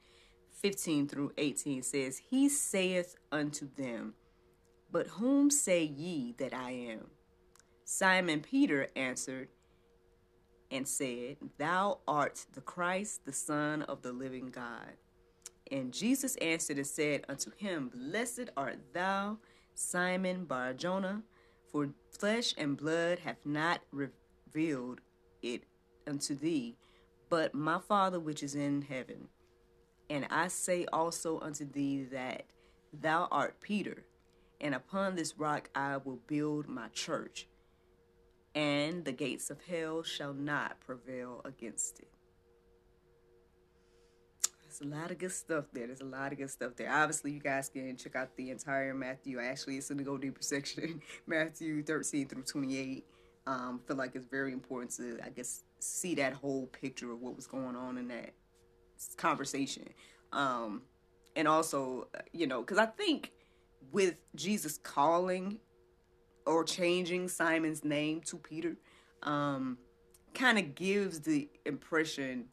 15 0.62 1.08
through 1.08 1.34
18 1.38 1.84
says, 1.84 2.18
He 2.18 2.50
saith 2.50 3.18
unto 3.32 3.70
them, 3.78 4.16
But 4.92 5.06
whom 5.06 5.52
say 5.52 5.84
ye 5.84 6.34
that 6.40 6.56
I 6.56 6.72
am? 6.72 7.06
Simon 7.86 8.42
Peter 8.42 8.88
answered 8.96 9.50
and 10.72 10.88
said, 10.88 11.38
Thou 11.58 12.00
art 12.08 12.46
the 12.54 12.62
Christ, 12.62 13.26
the 13.26 13.34
Son 13.34 13.82
of 13.84 14.02
the 14.02 14.12
living 14.12 14.50
God. 14.50 14.94
And 15.72 15.94
Jesus 15.94 16.36
answered 16.38 16.78
and 16.78 16.88
said 16.88 17.26
unto 17.30 17.52
him, 17.56 17.92
Blessed 17.94 18.50
art 18.58 18.80
thou, 18.94 19.38
Simon 19.76 20.46
Barjona, 20.46 21.22
for 21.72 21.90
flesh 22.18 22.54
and 22.58 22.76
blood 22.76 23.20
hath 23.20 23.46
not 23.46 23.82
revealed 23.92 25.02
it 25.42 25.64
unto 26.08 26.36
thee, 26.36 26.76
but 27.30 27.54
my 27.54 27.80
Father 27.80 28.20
which 28.20 28.42
is 28.42 28.56
in 28.56 28.82
heaven. 28.82 29.28
And 30.10 30.26
I 30.32 30.48
say 30.48 30.86
also 30.92 31.40
unto 31.40 31.66
thee 31.70 32.04
that 32.12 32.46
thou 32.92 33.28
art 33.32 33.62
Peter, 33.62 34.06
and 34.60 34.74
upon 34.74 35.16
this 35.16 35.38
rock 35.38 35.70
I 35.76 35.98
will 35.98 36.20
build 36.28 36.68
my 36.68 36.88
church, 36.90 37.48
and 38.56 39.06
the 39.06 39.12
gates 39.12 39.50
of 39.50 39.60
hell 39.70 40.04
shall 40.04 40.34
not 40.34 40.80
prevail 40.82 41.42
against 41.46 42.00
it 42.00 42.08
There's 44.64 44.82
a 44.82 44.96
lot 44.96 45.12
of 45.12 45.18
good 45.18 45.32
stuff 45.32 45.66
there. 45.74 45.88
There's 45.88 46.02
a 46.02 46.06
lot 46.06 46.32
of 46.32 46.38
good 46.38 46.50
stuff 46.50 46.74
there. 46.76 46.92
Obviously, 46.94 47.32
you 47.32 47.40
guys 47.40 47.70
can 47.70 47.98
check 47.98 48.16
out 48.16 48.36
the 48.38 48.52
entire 48.52 48.94
Matthew. 48.94 49.40
Actually, 49.40 49.78
it's 49.78 49.92
in 49.92 49.98
the 49.98 50.04
Go 50.04 50.18
Deeper 50.18 50.42
section, 50.44 51.02
Matthew 51.28 51.84
13 51.84 52.28
through 52.28 52.44
28. 52.44 53.06
Um, 53.48 53.80
feel 53.88 53.98
like 53.98 54.16
it's 54.16 54.28
very 54.28 54.54
important 54.54 54.92
to, 54.98 55.20
I 55.26 55.30
guess, 55.30 55.64
see 55.80 56.16
that 56.16 56.34
whole 56.34 56.68
picture 56.68 57.12
of 57.12 57.22
what 57.22 57.36
was 57.36 57.48
going 57.48 57.76
on 57.76 57.98
in 57.98 58.10
that 58.10 58.32
conversation. 59.18 59.90
Um, 60.34 60.84
and 61.36 61.48
also, 61.48 62.08
you 62.34 62.48
know, 62.48 62.62
because 62.62 62.78
I 62.78 62.88
think 62.88 63.32
with 63.92 64.16
Jesus 64.36 64.78
calling 64.84 65.60
or 66.50 66.64
changing 66.64 67.28
Simon's 67.28 67.84
name 67.84 68.22
to 68.22 68.38
Peter, 68.38 68.76
um, 69.22 69.78
kind 70.34 70.58
of 70.58 70.74
gives 70.74 71.20
the 71.20 71.48
impression 71.66 72.46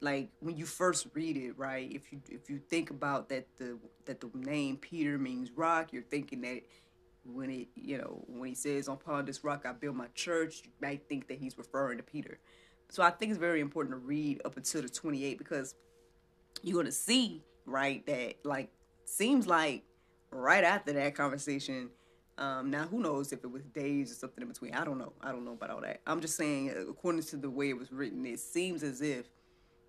like 0.00 0.30
when 0.40 0.56
you 0.56 0.64
first 0.64 1.06
read 1.14 1.36
it, 1.36 1.58
right? 1.58 1.90
If 1.90 2.12
you 2.12 2.20
if 2.28 2.48
you 2.48 2.58
think 2.58 2.90
about 2.90 3.28
that 3.30 3.46
the 3.58 3.78
that 4.04 4.20
the 4.20 4.30
name 4.34 4.76
Peter 4.76 5.18
means 5.18 5.50
rock, 5.50 5.92
you're 5.92 6.02
thinking 6.02 6.40
that 6.42 6.62
when 7.24 7.50
it 7.50 7.68
you 7.74 7.98
know 7.98 8.24
when 8.26 8.48
he 8.50 8.54
says 8.54 8.88
upon 8.88 9.24
this 9.24 9.42
rock 9.44 9.64
I 9.66 9.72
build 9.72 9.96
my 9.96 10.08
church, 10.14 10.62
you 10.64 10.70
might 10.80 11.08
think 11.08 11.28
that 11.28 11.38
he's 11.38 11.58
referring 11.58 11.98
to 11.98 12.04
Peter. 12.04 12.38
So 12.90 13.02
I 13.02 13.10
think 13.10 13.30
it's 13.30 13.40
very 13.40 13.60
important 13.60 13.94
to 13.94 13.98
read 13.98 14.42
up 14.44 14.56
until 14.56 14.82
the 14.82 14.88
28 14.88 15.38
because 15.38 15.74
you're 16.62 16.80
gonna 16.80 16.92
see 16.92 17.42
right 17.66 18.04
that 18.06 18.36
like 18.44 18.70
seems 19.04 19.46
like 19.46 19.84
right 20.30 20.64
after 20.64 20.92
that 20.92 21.14
conversation. 21.14 21.90
Um, 22.42 22.70
now 22.70 22.84
who 22.84 23.00
knows 23.00 23.32
if 23.32 23.44
it 23.44 23.50
was 23.50 23.62
days 23.64 24.10
or 24.10 24.14
something 24.14 24.42
in 24.42 24.48
between? 24.48 24.74
I 24.74 24.84
don't 24.84 24.98
know. 24.98 25.12
I 25.20 25.30
don't 25.30 25.44
know 25.44 25.52
about 25.52 25.70
all 25.70 25.80
that. 25.82 26.00
I'm 26.06 26.20
just 26.20 26.36
saying, 26.36 26.74
according 26.88 27.22
to 27.22 27.36
the 27.36 27.50
way 27.50 27.68
it 27.68 27.78
was 27.78 27.92
written, 27.92 28.26
it 28.26 28.40
seems 28.40 28.82
as 28.82 29.00
if 29.00 29.26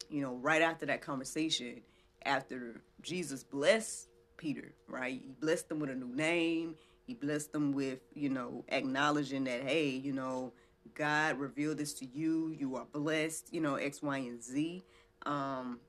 you 0.10 0.22
know, 0.22 0.36
right 0.36 0.62
after 0.62 0.86
that 0.86 1.01
conversation, 1.01 1.81
after 2.25 2.81
Jesus 3.01 3.43
blessed 3.43 4.10
Peter, 4.38 4.74
right? 4.88 5.19
He 5.24 5.33
blessed 5.39 5.69
them 5.69 5.79
with 5.79 5.89
a 5.89 5.95
new 5.95 6.13
name. 6.15 6.75
He 7.07 7.15
blessed 7.15 7.51
them 7.51 7.74
with, 7.74 8.00
you 8.13 8.29
know, 8.29 8.63
acknowledging 8.69 9.43
that, 9.45 9.63
hey, 9.63 9.89
you 9.89 10.13
know, 10.13 10.53
God 10.93 11.39
revealed 11.39 11.77
this 11.79 11.93
to 11.95 12.05
you. 12.05 12.55
You 12.57 12.75
are 12.75 12.86
blessed, 12.86 13.51
you 13.51 13.60
know, 13.60 13.75
X, 13.75 14.01
Y, 14.01 14.17
and 14.17 14.41
Z. 14.41 14.83
Um, 15.25 15.79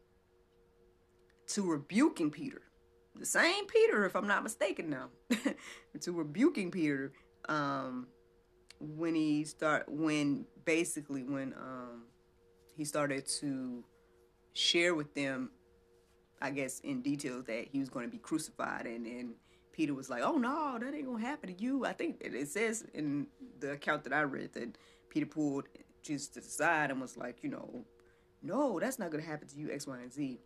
to 1.49 1.62
rebuking 1.62 2.30
Peter, 2.30 2.62
the 3.16 3.26
same 3.26 3.66
Peter, 3.66 4.04
if 4.04 4.16
I'm 4.16 4.26
not 4.26 4.42
mistaken 4.42 4.90
now, 4.90 5.09
to 6.00 6.12
rebuking 6.12 6.71
Peter, 6.71 7.12
um, 7.49 8.09
when 8.80 9.14
he 9.14 9.44
start, 9.44 9.85
when 9.88 10.47
basically 10.64 11.23
when 11.23 11.52
um, 11.54 12.04
he 12.76 12.85
started 12.85 13.26
to 13.40 13.85
share 14.52 14.94
with 14.94 15.14
them, 15.14 15.50
I 16.42 16.50
guess, 16.50 16.80
in 16.80 17.02
detail 17.02 17.42
that 17.47 17.68
he 17.71 17.78
was 17.78 17.88
going 17.88 18.06
to 18.06 18.11
be 18.11 18.18
crucified. 18.18 18.87
And, 18.87 19.06
and 19.06 19.35
Peter 19.73 19.94
was 19.94 20.11
like, 20.11 20.23
oh, 20.23 20.37
no, 20.37 20.78
that 20.78 20.94
ain't 20.94 21.06
to 21.06 21.16
happen 21.16 21.54
to 21.54 21.62
you. 21.62 21.85
I 21.85 21.92
think 21.92 22.21
it 22.21 22.49
says 22.49 22.85
in 22.94 23.26
the 23.61 23.73
account 23.73 24.04
that 24.04 24.12
I 24.12 24.23
read 24.23 24.52
that 24.54 24.76
Peter 25.09 25.26
pulled 25.26 25.64
Jesus 26.02 26.28
to 26.28 26.40
the 26.40 26.49
side 26.49 26.90
and 26.90 27.00
was 27.00 27.16
like, 27.16 27.42
you 27.42 27.50
know, 27.50 27.85
no, 28.42 28.78
that's 28.78 28.99
not 28.99 29.11
to 29.11 29.21
happen 29.21 29.49
to 29.49 29.56
you, 29.56 29.71
X, 29.73 29.87
Y, 29.87 29.99
and 29.99 30.12
Z. 30.12 30.40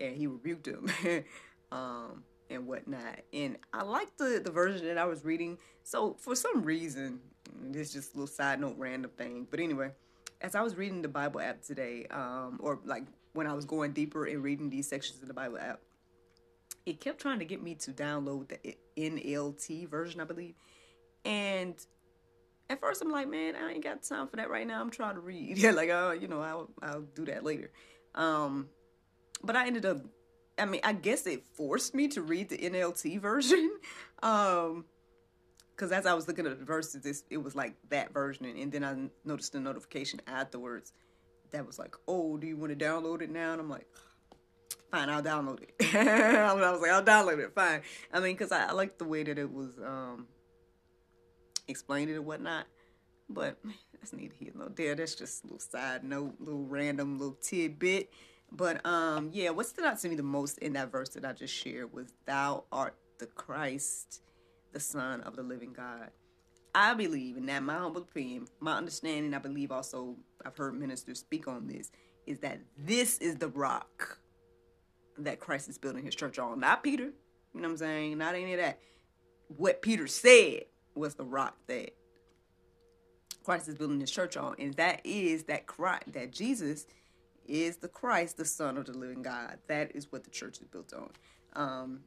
And 0.00 0.16
he 0.16 0.26
rebuked 0.26 0.66
him. 0.66 0.90
um, 1.72 2.22
and 2.50 2.66
whatnot. 2.66 3.20
And 3.32 3.56
I 3.72 3.82
like 3.82 4.16
the 4.16 4.40
the 4.44 4.50
version 4.50 4.86
that 4.86 4.98
I 4.98 5.06
was 5.06 5.24
reading. 5.24 5.58
So 5.82 6.16
for 6.20 6.36
some 6.36 6.62
reason, 6.62 7.20
this 7.60 7.88
is 7.88 7.92
just 7.94 8.14
a 8.14 8.18
little 8.18 8.32
side 8.32 8.60
note, 8.60 8.76
random 8.78 9.10
thing. 9.16 9.46
But 9.50 9.60
anyway, 9.60 9.90
as 10.40 10.54
I 10.54 10.62
was 10.62 10.76
reading 10.76 11.02
the 11.02 11.08
Bible 11.08 11.40
app 11.40 11.62
today, 11.62 12.06
um, 12.10 12.60
or 12.62 12.80
like 12.84 13.04
when 13.32 13.46
I 13.46 13.54
was 13.54 13.64
going 13.64 13.92
deeper 13.92 14.26
and 14.26 14.42
reading 14.42 14.70
these 14.70 14.88
sections 14.88 15.22
of 15.22 15.28
the 15.28 15.34
Bible 15.34 15.58
app, 15.58 15.80
it 16.84 17.00
kept 17.00 17.20
trying 17.20 17.38
to 17.38 17.44
get 17.44 17.62
me 17.62 17.74
to 17.76 17.92
download 17.92 18.48
the 18.48 18.76
NLT 18.96 19.88
version, 19.88 20.20
I 20.20 20.24
believe. 20.24 20.54
And 21.24 21.74
at 22.68 22.80
first, 22.80 23.02
I'm 23.02 23.10
like, 23.10 23.28
man, 23.28 23.54
I 23.56 23.72
ain't 23.72 23.84
got 23.84 24.02
time 24.02 24.28
for 24.28 24.36
that 24.36 24.50
right 24.50 24.66
now. 24.66 24.80
I'm 24.80 24.90
trying 24.90 25.14
to 25.14 25.20
read. 25.20 25.58
Yeah, 25.58 25.70
like, 25.72 25.90
uh, 25.90 26.14
you 26.18 26.28
know, 26.28 26.40
I'll 26.40 26.70
I'll 26.82 27.02
do 27.02 27.24
that 27.26 27.44
later. 27.44 27.70
Um, 28.14 28.68
but 29.42 29.56
I 29.56 29.66
ended 29.66 29.86
up. 29.86 29.98
I 30.58 30.64
mean, 30.66 30.80
I 30.84 30.92
guess 30.92 31.26
it 31.26 31.44
forced 31.54 31.94
me 31.94 32.08
to 32.08 32.22
read 32.22 32.48
the 32.48 32.58
NLT 32.58 33.20
version. 33.20 33.70
um, 34.22 34.84
because 35.74 35.90
as 35.90 36.06
I 36.06 36.14
was 36.14 36.28
looking 36.28 36.46
at 36.46 36.58
the 36.58 36.64
verses, 36.64 37.24
it 37.28 37.36
was 37.38 37.56
like 37.56 37.74
that 37.88 38.12
version, 38.12 38.44
and 38.46 38.70
then 38.70 38.84
I 38.84 38.94
noticed 39.24 39.52
the 39.52 39.58
notification 39.58 40.20
afterwards 40.26 40.92
that 41.50 41.66
was 41.66 41.78
like, 41.78 41.96
"Oh, 42.06 42.36
do 42.36 42.46
you 42.46 42.56
want 42.56 42.78
to 42.78 42.84
download 42.84 43.22
it 43.22 43.30
now?" 43.30 43.52
And 43.52 43.60
I'm 43.60 43.70
like, 43.70 43.86
"Fine, 44.90 45.08
I'll 45.08 45.22
download 45.22 45.62
it." 45.62 45.74
I 45.96 46.52
was 46.52 46.80
like, 46.80 46.90
"I'll 46.90 47.02
download 47.02 47.38
it." 47.38 47.54
Fine. 47.54 47.80
I 48.12 48.20
mean, 48.20 48.34
because 48.34 48.52
I, 48.52 48.66
I 48.66 48.72
like 48.72 48.98
the 48.98 49.04
way 49.06 49.22
that 49.22 49.38
it 49.38 49.50
was 49.50 49.78
um, 49.78 50.26
explained 51.66 52.10
it 52.10 52.16
and 52.16 52.26
whatnot. 52.26 52.66
But 53.28 53.58
that's 53.94 54.12
neither 54.12 54.34
here 54.38 54.52
nor 54.54 54.68
there. 54.68 54.94
That's 54.94 55.14
just 55.14 55.42
a 55.42 55.46
little 55.46 55.58
side 55.58 56.04
note, 56.04 56.34
little 56.38 56.66
random 56.66 57.18
little 57.18 57.36
tidbit. 57.40 58.10
But 58.54 58.84
um, 58.84 59.30
yeah, 59.32 59.50
what 59.50 59.66
stood 59.66 59.84
out 59.84 59.98
to 60.00 60.08
me 60.08 60.14
the 60.14 60.22
most 60.22 60.58
in 60.58 60.74
that 60.74 60.92
verse 60.92 61.08
that 61.10 61.24
I 61.24 61.32
just 61.32 61.54
shared 61.54 61.92
was, 61.92 62.12
"Thou 62.26 62.64
art 62.70 62.94
the 63.18 63.26
Christ, 63.26 64.22
the 64.72 64.80
Son 64.80 65.22
of 65.22 65.36
the 65.36 65.42
living 65.42 65.72
God." 65.72 66.10
I 66.74 66.94
believe, 66.94 67.36
and 67.36 67.48
that 67.48 67.62
my 67.62 67.78
humble 67.78 68.02
opinion, 68.02 68.46
my 68.60 68.76
understanding, 68.76 69.34
I 69.34 69.38
believe 69.38 69.72
also 69.72 70.16
I've 70.44 70.56
heard 70.56 70.78
ministers 70.78 71.18
speak 71.18 71.48
on 71.48 71.66
this, 71.66 71.90
is 72.26 72.38
that 72.40 72.60
this 72.78 73.18
is 73.18 73.36
the 73.36 73.48
rock 73.48 74.18
that 75.18 75.40
Christ 75.40 75.68
is 75.68 75.78
building 75.78 76.04
his 76.04 76.14
church 76.14 76.38
on. 76.38 76.60
Not 76.60 76.82
Peter, 76.82 77.04
you 77.04 77.60
know 77.60 77.68
what 77.68 77.72
I'm 77.72 77.76
saying? 77.76 78.18
Not 78.18 78.34
any 78.34 78.54
of 78.54 78.60
that. 78.60 78.78
What 79.48 79.82
Peter 79.82 80.06
said 80.06 80.64
was 80.94 81.14
the 81.14 81.24
rock 81.24 81.56
that 81.66 81.94
Christ 83.44 83.68
is 83.68 83.74
building 83.74 84.00
his 84.00 84.10
church 84.10 84.36
on, 84.36 84.56
and 84.58 84.74
that 84.74 85.00
is 85.04 85.44
that 85.44 85.66
Christ, 85.66 86.12
that 86.12 86.32
Jesus 86.32 86.86
is 87.46 87.76
the 87.78 87.88
Christ, 87.88 88.36
the 88.36 88.44
Son 88.44 88.76
of 88.76 88.86
the 88.86 88.92
living 88.92 89.22
God. 89.22 89.58
That 89.68 89.94
is 89.94 90.10
what 90.10 90.24
the 90.24 90.30
church 90.30 90.60
is 90.60 90.66
built 90.66 90.92
on. 90.92 91.10
Um, 91.54 92.00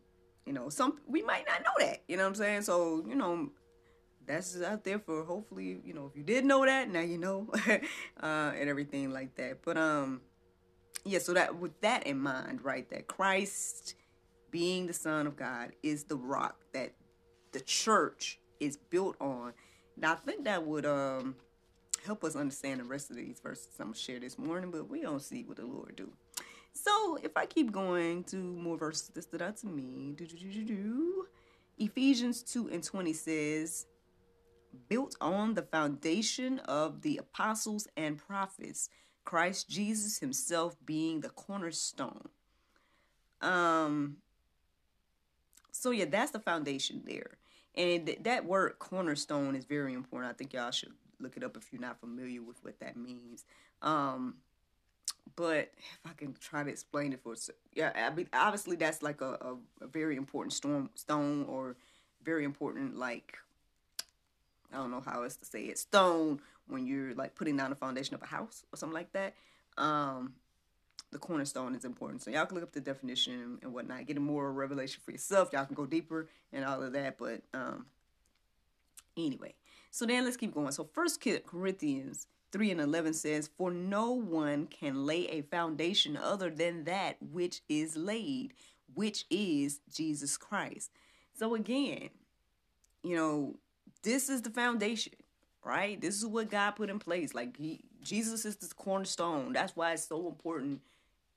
you 0.45 0.53
know, 0.53 0.69
some 0.69 0.99
we 1.07 1.21
might 1.21 1.45
not 1.47 1.63
know 1.63 1.85
that. 1.85 2.03
You 2.07 2.17
know 2.17 2.23
what 2.23 2.29
I'm 2.29 2.35
saying? 2.35 2.61
So, 2.63 3.03
you 3.07 3.15
know, 3.15 3.49
that's 4.27 4.61
out 4.61 4.83
there 4.83 4.99
for 4.99 5.23
hopefully 5.23 5.79
you 5.83 5.93
know 5.93 6.07
if 6.07 6.15
you 6.15 6.23
did 6.23 6.45
know 6.45 6.65
that 6.65 6.89
now 6.89 7.01
you 7.01 7.17
know 7.17 7.47
uh, 8.23 8.51
and 8.55 8.69
everything 8.69 9.11
like 9.11 9.35
that 9.35 9.59
but 9.63 9.77
um 9.77 10.21
yeah 11.03 11.19
so 11.19 11.33
that 11.33 11.55
with 11.57 11.79
that 11.81 12.05
in 12.07 12.19
mind 12.19 12.63
right 12.63 12.89
that 12.89 13.07
christ 13.07 13.95
being 14.51 14.87
the 14.87 14.93
son 14.93 15.27
of 15.27 15.35
god 15.35 15.71
is 15.83 16.05
the 16.05 16.15
rock 16.15 16.55
that 16.73 16.91
the 17.51 17.59
church 17.61 18.39
is 18.59 18.77
built 18.77 19.15
on 19.19 19.53
now 19.97 20.13
i 20.13 20.15
think 20.15 20.45
that 20.45 20.65
would 20.65 20.85
um 20.85 21.35
help 22.05 22.23
us 22.23 22.35
understand 22.35 22.79
the 22.79 22.83
rest 22.83 23.09
of 23.09 23.15
these 23.15 23.39
verses 23.39 23.69
i'm 23.79 23.87
gonna 23.87 23.97
share 23.97 24.19
this 24.19 24.37
morning 24.37 24.71
but 24.71 24.89
we 24.89 25.01
don't 25.01 25.21
see 25.21 25.43
what 25.43 25.57
the 25.57 25.65
lord 25.65 25.95
do 25.95 26.09
so 26.73 27.17
if 27.23 27.35
i 27.35 27.45
keep 27.45 27.71
going 27.71 28.23
to 28.23 28.37
more 28.37 28.77
verses 28.77 29.09
that 29.09 29.23
stood 29.23 29.41
out 29.41 29.57
to 29.57 29.67
me 29.67 30.13
do, 30.15 30.25
do, 30.25 30.63
do, 30.63 31.25
ephesians 31.77 32.43
2 32.43 32.69
and 32.69 32.83
20 32.83 33.13
says 33.13 33.85
built 34.89 35.15
on 35.21 35.53
the 35.53 35.61
foundation 35.61 36.59
of 36.59 37.01
the 37.01 37.17
apostles 37.17 37.87
and 37.95 38.17
prophets, 38.17 38.89
Christ 39.23 39.69
Jesus 39.69 40.19
himself 40.19 40.75
being 40.85 41.21
the 41.21 41.29
cornerstone. 41.29 42.29
Um 43.41 44.17
so 45.71 45.91
yeah, 45.91 46.05
that's 46.05 46.31
the 46.31 46.39
foundation 46.39 47.03
there. 47.05 47.37
And 47.75 48.15
that 48.21 48.45
word 48.45 48.79
cornerstone 48.79 49.55
is 49.55 49.65
very 49.65 49.93
important. 49.93 50.31
I 50.31 50.35
think 50.35 50.53
y'all 50.53 50.71
should 50.71 50.93
look 51.25 51.37
it 51.37 51.43
up 51.43 51.57
if 51.57 51.71
you're 51.71 51.81
not 51.81 51.99
familiar 51.99 52.41
with 52.41 52.63
what 52.63 52.79
that 52.79 52.95
means. 52.95 53.43
Um 53.81 54.35
but 55.35 55.71
if 55.77 55.99
I 56.05 56.13
can 56.15 56.35
try 56.39 56.63
to 56.63 56.69
explain 56.69 57.11
it 57.11 57.21
for 57.21 57.35
yeah, 57.73 57.91
I 57.95 58.13
mean 58.13 58.29
obviously 58.33 58.75
that's 58.75 59.01
like 59.01 59.21
a, 59.21 59.37
a, 59.41 59.57
a 59.81 59.87
very 59.87 60.15
important 60.15 60.53
storm 60.53 60.89
stone 60.95 61.45
or 61.49 61.75
very 62.23 62.43
important 62.43 62.95
like 62.95 63.37
I 64.73 64.77
don't 64.77 64.91
know 64.91 65.01
how 65.01 65.23
else 65.23 65.37
to 65.37 65.45
say 65.45 65.63
it, 65.63 65.77
stone 65.77 66.41
when 66.67 66.85
you're 66.85 67.13
like 67.13 67.35
putting 67.35 67.57
down 67.57 67.69
the 67.69 67.75
foundation 67.75 68.15
of 68.15 68.21
a 68.21 68.25
house 68.25 68.63
or 68.73 68.77
something 68.77 68.93
like 68.93 69.13
that. 69.13 69.33
Um, 69.77 70.33
the 71.11 71.19
cornerstone 71.19 71.75
is 71.75 71.85
important. 71.85 72.23
So 72.23 72.31
y'all 72.31 72.45
can 72.45 72.55
look 72.55 72.63
up 72.63 72.73
the 72.73 72.81
definition 72.81 73.59
and 73.61 73.73
whatnot, 73.73 74.05
get 74.05 74.17
a 74.17 74.19
more 74.19 74.51
revelation 74.51 75.01
for 75.05 75.11
yourself. 75.11 75.49
Y'all 75.53 75.65
can 75.65 75.75
go 75.75 75.85
deeper 75.85 76.27
and 76.51 76.65
all 76.65 76.81
of 76.81 76.93
that. 76.93 77.17
But 77.17 77.41
um, 77.53 77.85
anyway, 79.15 79.53
so 79.95 80.05
then 80.05 80.25
let's 80.25 80.35
keep 80.35 80.53
going. 80.53 80.73
So 80.73 80.89
First 80.91 81.25
Corinthians 81.47 82.27
3 82.51 82.71
and 82.71 82.81
11 82.81 83.13
says, 83.13 83.49
For 83.57 83.71
no 83.71 84.11
one 84.11 84.67
can 84.67 85.05
lay 85.05 85.25
a 85.27 85.43
foundation 85.43 86.17
other 86.17 86.49
than 86.49 86.83
that 86.83 87.15
which 87.21 87.61
is 87.69 87.95
laid, 87.95 88.51
which 88.93 89.23
is 89.29 89.79
Jesus 89.89 90.35
Christ. 90.35 90.91
So 91.33 91.55
again, 91.55 92.09
you 93.03 93.15
know, 93.15 93.55
this 94.03 94.27
is 94.27 94.41
the 94.41 94.49
foundation, 94.49 95.13
right? 95.63 96.01
This 96.01 96.17
is 96.17 96.25
what 96.25 96.51
God 96.51 96.71
put 96.71 96.89
in 96.89 96.99
place. 96.99 97.33
Like 97.33 97.55
he, 97.55 97.79
Jesus 98.03 98.43
is 98.43 98.57
the 98.57 98.67
cornerstone. 98.75 99.53
That's 99.53 99.77
why 99.77 99.93
it's 99.93 100.09
so 100.09 100.27
important 100.27 100.81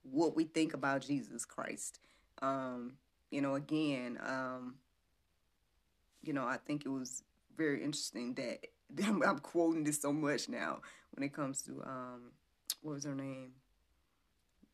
what 0.02 0.34
we 0.34 0.42
think 0.42 0.74
about 0.74 1.02
Jesus 1.02 1.44
Christ. 1.44 2.00
Um, 2.42 2.94
you 3.30 3.40
know, 3.40 3.54
again, 3.54 4.18
um, 4.20 4.74
you 6.24 6.32
know, 6.32 6.44
I 6.44 6.56
think 6.56 6.84
it 6.84 6.88
was 6.88 7.22
very 7.58 7.82
interesting 7.82 8.34
that 8.34 8.66
I'm, 9.06 9.22
I'm, 9.22 9.40
quoting 9.40 9.84
this 9.84 10.00
so 10.00 10.12
much 10.12 10.48
now 10.48 10.78
when 11.12 11.24
it 11.24 11.34
comes 11.34 11.60
to 11.62 11.82
um, 11.84 12.32
what 12.80 12.94
was 12.94 13.04
her 13.04 13.14
name, 13.14 13.50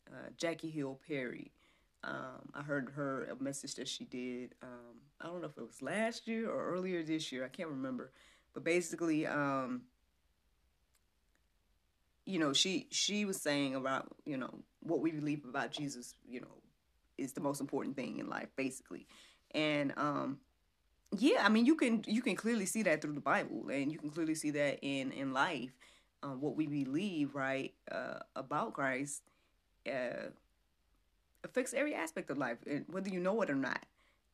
uh, 0.07 0.29
Jackie 0.37 0.69
Hill 0.69 0.99
Perry. 1.05 1.51
Um, 2.03 2.51
I 2.53 2.61
heard 2.61 2.91
her 2.95 3.25
a 3.25 3.43
message 3.43 3.75
that 3.75 3.87
she 3.87 4.05
did. 4.05 4.53
Um, 4.61 5.01
I 5.19 5.25
don't 5.25 5.41
know 5.41 5.47
if 5.47 5.57
it 5.57 5.65
was 5.65 5.81
last 5.81 6.27
year 6.27 6.49
or 6.49 6.73
earlier 6.73 7.03
this 7.03 7.31
year. 7.31 7.43
I 7.43 7.47
can't 7.47 7.69
remember, 7.69 8.11
but 8.53 8.63
basically, 8.63 9.25
um, 9.25 9.81
you 12.25 12.37
know, 12.37 12.53
she 12.53 12.87
she 12.91 13.25
was 13.25 13.41
saying 13.41 13.73
about 13.73 14.15
you 14.23 14.37
know 14.37 14.53
what 14.81 15.01
we 15.01 15.11
believe 15.11 15.45
about 15.49 15.71
Jesus. 15.71 16.13
You 16.27 16.41
know, 16.41 16.61
is 17.17 17.33
the 17.33 17.41
most 17.41 17.59
important 17.59 17.95
thing 17.95 18.19
in 18.19 18.29
life, 18.29 18.49
basically, 18.55 19.07
and 19.55 19.91
um, 19.97 20.37
yeah, 21.21 21.45
I 21.45 21.49
mean, 21.49 21.65
you 21.65 21.75
can 21.75 22.03
you 22.07 22.21
can 22.21 22.35
clearly 22.35 22.65
see 22.65 22.83
that 22.83 23.01
through 23.01 23.13
the 23.13 23.21
Bible, 23.21 23.69
and 23.69 23.91
you 23.91 23.97
can 23.97 24.09
clearly 24.09 24.35
see 24.35 24.51
that 24.51 24.79
in 24.81 25.11
in 25.11 25.33
life, 25.33 25.71
um, 26.23 26.41
what 26.41 26.55
we 26.55 26.67
believe, 26.67 27.35
right, 27.35 27.73
uh, 27.91 28.19
about 28.35 28.73
Christ. 28.73 29.21
Uh, 29.87 30.29
affects 31.43 31.73
every 31.75 31.93
aspect 31.93 32.29
of 32.31 32.37
life, 32.39 32.57
whether 32.87 33.09
you 33.09 33.19
know 33.19 33.39
it 33.43 33.49
or 33.51 33.55
not. 33.55 33.85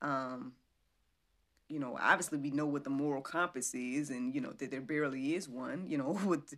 Um, 0.02 0.54
you 1.67 1.80
know, 1.80 1.98
obviously 2.02 2.38
we 2.38 2.52
know 2.52 2.65
what 2.65 2.84
the 2.84 2.89
moral 2.89 3.22
compass 3.22 3.74
is, 3.74 4.10
and 4.10 4.34
you 4.34 4.41
know 4.41 4.52
that 4.52 4.72
there 4.72 4.82
barely 4.82 5.36
is 5.36 5.48
one. 5.48 5.86
You 5.88 5.98
know, 5.98 6.20
with 6.26 6.54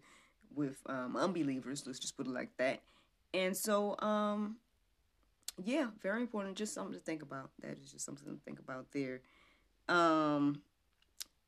with 0.56 0.78
um, 0.86 1.16
unbelievers, 1.16 1.84
let's 1.86 2.00
just 2.00 2.18
put 2.18 2.28
it 2.28 2.34
like 2.34 2.56
that. 2.58 2.82
And 3.34 3.58
so, 3.58 3.98
um, 4.00 4.58
yeah, 5.64 5.88
very 6.02 6.22
important. 6.22 6.56
Just 6.56 6.74
something 6.74 6.94
to 6.94 7.00
think 7.00 7.22
about. 7.22 7.50
That 7.62 7.78
is 7.80 7.92
just 7.92 8.06
something 8.06 8.26
to 8.26 8.40
think 8.46 8.60
about 8.60 8.88
there. 8.92 9.22
Um, 9.88 10.62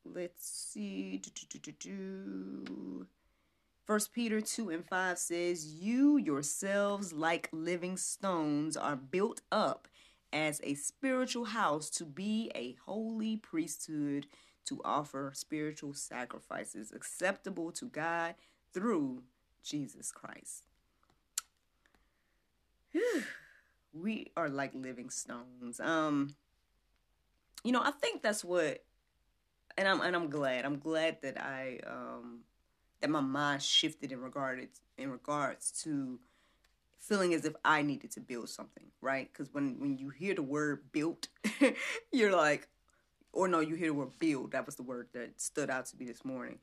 let's 0.04 0.46
see. 0.46 1.18
Do, 1.18 1.30
do, 1.60 1.72
do, 1.72 3.06
First 3.86 4.12
Peter 4.12 4.40
2 4.40 4.70
and 4.70 4.84
5 4.84 5.18
says, 5.18 5.66
You 5.66 6.16
yourselves, 6.16 7.12
like 7.12 7.48
living 7.52 7.96
stones, 7.96 8.76
are 8.76 8.96
built 8.96 9.42
up 9.52 9.86
as 10.32 10.60
a 10.64 10.74
spiritual 10.74 11.46
house 11.46 11.88
to 11.90 12.04
be 12.04 12.50
a 12.54 12.76
holy 12.84 13.36
priesthood 13.36 14.26
to 14.66 14.80
offer 14.84 15.30
spiritual 15.34 15.94
sacrifices 15.94 16.92
acceptable 16.92 17.70
to 17.72 17.86
God 17.86 18.34
through 18.72 19.22
Jesus 19.62 20.10
Christ. 20.10 20.64
we 23.92 24.32
are 24.36 24.48
like 24.48 24.74
living 24.74 25.10
stones. 25.10 25.80
Um 25.80 26.34
you 27.64 27.72
know, 27.72 27.82
I 27.82 27.90
think 27.90 28.22
that's 28.22 28.44
what 28.44 28.84
and 29.76 29.88
I'm 29.88 30.00
and 30.00 30.16
I'm 30.16 30.30
glad. 30.30 30.64
I'm 30.64 30.78
glad 30.78 31.18
that 31.22 31.40
I 31.40 31.80
um 31.86 32.40
that 33.00 33.10
my 33.10 33.20
mind 33.20 33.62
shifted 33.62 34.12
in 34.12 34.20
regard 34.20 34.66
in 34.98 35.10
regards 35.10 35.70
to 35.82 36.18
feeling 36.98 37.34
as 37.34 37.44
if 37.44 37.54
I 37.64 37.82
needed 37.82 38.10
to 38.12 38.20
build 38.20 38.48
something, 38.48 38.86
right? 39.00 39.28
Because 39.32 39.52
when 39.52 39.78
when 39.78 39.98
you 39.98 40.10
hear 40.10 40.34
the 40.34 40.42
word 40.42 40.92
built, 40.92 41.28
you're 42.12 42.34
like, 42.34 42.68
or 43.32 43.48
no, 43.48 43.60
you 43.60 43.74
hear 43.74 43.88
the 43.88 43.94
word 43.94 44.18
build. 44.18 44.52
That 44.52 44.66
was 44.66 44.76
the 44.76 44.82
word 44.82 45.08
that 45.12 45.40
stood 45.40 45.70
out 45.70 45.86
to 45.86 45.96
me 45.96 46.06
this 46.06 46.24
morning. 46.24 46.58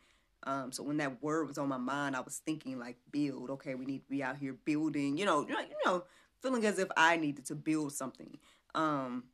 Um, 0.45 0.73
so 0.73 0.83
when 0.83 0.97
that 0.97 1.23
word 1.23 1.47
was 1.47 1.57
on 1.57 1.69
my 1.69 1.77
mind, 1.77 2.15
I 2.15 2.21
was 2.21 2.41
thinking 2.45 2.79
like 2.79 2.97
build. 3.11 3.49
Okay, 3.51 3.75
we 3.75 3.85
need 3.85 4.03
to 4.03 4.09
be 4.09 4.23
out 4.23 4.37
here 4.37 4.55
building. 4.65 5.17
You 5.17 5.25
know, 5.25 5.47
you 5.47 5.55
know, 5.85 6.03
feeling 6.41 6.65
as 6.65 6.79
if 6.79 6.89
I 6.97 7.17
needed 7.17 7.45
to 7.45 7.55
build 7.55 7.93
something. 7.93 8.37
Um, 8.75 9.25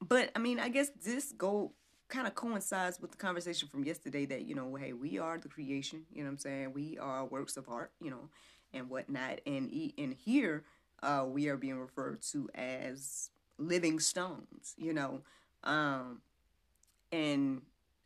but 0.00 0.30
I 0.34 0.38
mean, 0.38 0.58
I 0.58 0.68
guess 0.68 0.90
this 1.02 1.32
go 1.32 1.72
kind 2.08 2.26
of 2.26 2.34
coincides 2.34 3.00
with 3.00 3.12
the 3.12 3.16
conversation 3.16 3.68
from 3.68 3.84
yesterday 3.84 4.26
that 4.26 4.44
you 4.44 4.52
know 4.52 4.74
hey 4.74 4.92
we 4.92 5.20
are 5.20 5.38
the 5.38 5.48
creation 5.48 6.02
you 6.12 6.22
know 6.22 6.26
what 6.26 6.32
i'm 6.32 6.38
saying? 6.38 6.72
We 6.72 6.98
are 6.98 7.24
works 7.24 7.56
of 7.56 7.68
art 7.68 7.92
you 8.00 8.10
know 8.10 8.28
and 8.72 8.90
whatnot. 8.90 9.40
And 9.46 9.92
and 9.96 10.14
here 10.14 10.64
uh 11.02 11.24
we 11.26 11.48
are 11.48 11.56
being 11.56 11.78
referred 11.78 12.22
to 12.32 12.50
as 12.54 13.30
living 13.58 14.00
stones 14.00 14.74
you 14.76 14.92
know? 14.92 15.22
Um 15.62 16.20
and 17.12 17.62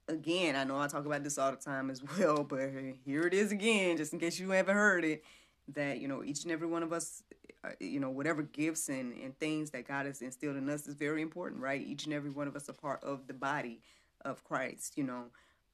again 0.08 0.54
i 0.54 0.64
know 0.64 0.78
i 0.78 0.86
talk 0.86 1.06
about 1.06 1.24
this 1.24 1.38
all 1.38 1.50
the 1.50 1.56
time 1.56 1.88
as 1.90 2.02
well 2.18 2.44
but 2.44 2.70
here 3.04 3.26
it 3.26 3.32
is 3.32 3.52
again 3.52 3.96
just 3.96 4.12
in 4.12 4.18
case 4.18 4.38
you 4.38 4.50
haven't 4.50 4.74
heard 4.74 5.04
it 5.04 5.24
that 5.68 6.00
you 6.00 6.08
know 6.08 6.22
each 6.22 6.44
and 6.44 6.52
every 6.52 6.66
one 6.66 6.82
of 6.82 6.92
us 6.92 7.22
uh, 7.64 7.70
you 7.80 7.98
know 8.00 8.10
whatever 8.10 8.42
gifts 8.42 8.88
and, 8.88 9.14
and 9.14 9.38
things 9.38 9.70
that 9.70 9.86
god 9.88 10.06
has 10.06 10.20
instilled 10.20 10.56
in 10.56 10.68
us 10.68 10.86
is 10.86 10.94
very 10.94 11.22
important 11.22 11.60
right? 11.60 11.80
Each 11.80 12.04
and 12.04 12.14
every 12.14 12.30
one 12.30 12.46
of 12.48 12.56
us 12.56 12.68
are 12.68 12.74
part 12.74 13.02
of 13.02 13.26
the 13.26 13.34
body 13.34 13.80
of 14.24 14.44
christ 14.44 14.96
you 14.96 15.04
know 15.04 15.24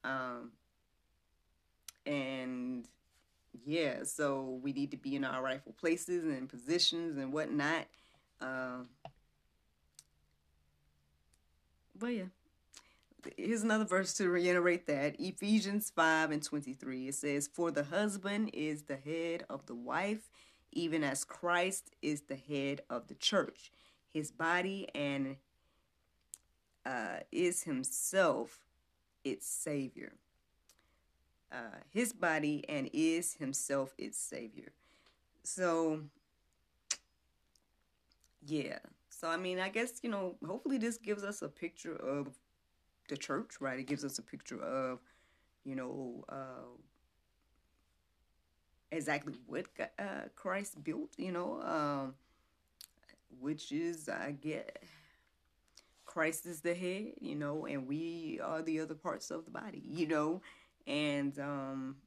um 0.03 0.51
and 2.05 2.87
yeah 3.65 4.03
so 4.03 4.59
we 4.63 4.73
need 4.73 4.91
to 4.91 4.97
be 4.97 5.15
in 5.15 5.23
our 5.23 5.41
rightful 5.41 5.73
places 5.73 6.23
and 6.25 6.49
positions 6.49 7.17
and 7.17 7.31
whatnot 7.33 7.85
um 8.41 8.87
but 11.97 12.07
yeah 12.07 12.23
here's 13.37 13.63
another 13.63 13.85
verse 13.85 14.13
to 14.15 14.29
reiterate 14.29 14.87
that 14.87 15.15
Ephesians 15.19 15.91
5 15.95 16.31
and 16.31 16.43
23. 16.43 17.07
It 17.07 17.15
says, 17.15 17.49
For 17.51 17.71
the 17.71 17.83
husband 17.83 18.51
is 18.53 18.83
the 18.83 18.97
head 18.97 19.45
of 19.49 19.65
the 19.65 19.75
wife, 19.75 20.29
even 20.71 21.03
as 21.03 21.23
Christ 21.23 21.91
is 22.01 22.21
the 22.21 22.35
head 22.35 22.81
of 22.89 23.07
the 23.07 23.15
church, 23.15 23.71
his 24.13 24.31
body, 24.31 24.87
and 24.95 25.37
uh, 26.85 27.19
is 27.31 27.63
himself 27.63 28.59
its 29.23 29.47
Savior. 29.47 30.13
Uh, 31.51 31.79
his 31.89 32.13
body 32.13 32.63
and 32.69 32.89
is 32.93 33.35
himself 33.35 33.93
its 33.97 34.17
Savior. 34.17 34.71
So, 35.43 36.01
yeah. 38.45 38.79
So, 39.09 39.27
I 39.27 39.37
mean, 39.37 39.59
I 39.59 39.69
guess, 39.69 39.99
you 40.01 40.09
know, 40.09 40.35
hopefully 40.45 40.77
this 40.77 40.97
gives 40.97 41.23
us 41.23 41.41
a 41.41 41.49
picture 41.49 41.95
of 41.95 42.29
the 43.11 43.17
church, 43.17 43.57
right? 43.59 43.77
It 43.77 43.85
gives 43.85 44.03
us 44.03 44.17
a 44.17 44.23
picture 44.23 44.59
of 44.59 44.99
you 45.63 45.75
know, 45.75 46.23
uh, 46.29 46.67
exactly 48.91 49.33
what 49.47 49.65
uh, 49.99 50.27
Christ 50.35 50.83
built, 50.83 51.11
you 51.17 51.31
know, 51.31 51.61
um, 51.61 52.13
which 53.39 53.71
is, 53.71 54.09
I 54.09 54.31
get, 54.31 54.83
Christ 56.05 56.45
is 56.45 56.61
the 56.61 56.73
head, 56.73 57.13
you 57.19 57.35
know, 57.35 57.65
and 57.65 57.87
we 57.87 58.39
are 58.43 58.61
the 58.61 58.79
other 58.79 58.95
parts 58.95 59.31
of 59.31 59.45
the 59.45 59.51
body, 59.51 59.81
you 59.85 60.07
know, 60.07 60.41
and 60.87 61.37
um, 61.39 61.97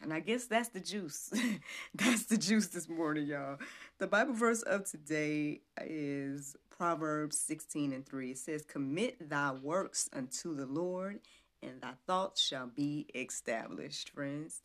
and 0.00 0.12
I 0.12 0.20
guess 0.20 0.46
that's 0.46 0.68
the 0.68 0.80
juice. 0.80 1.32
that's 1.94 2.24
the 2.24 2.36
juice 2.36 2.68
this 2.68 2.88
morning, 2.88 3.26
y'all. 3.26 3.58
The 3.98 4.06
Bible 4.06 4.34
verse 4.34 4.62
of 4.62 4.88
today 4.88 5.60
is 5.80 6.56
Proverbs 6.78 7.36
16 7.40 7.92
and 7.92 8.06
3. 8.06 8.30
It 8.30 8.38
says, 8.38 8.64
Commit 8.64 9.28
thy 9.28 9.50
works 9.50 10.08
unto 10.12 10.54
the 10.54 10.66
Lord, 10.66 11.18
and 11.60 11.80
thy 11.80 11.94
thoughts 12.06 12.40
shall 12.40 12.68
be 12.68 13.06
established, 13.14 14.10
friends. 14.10 14.62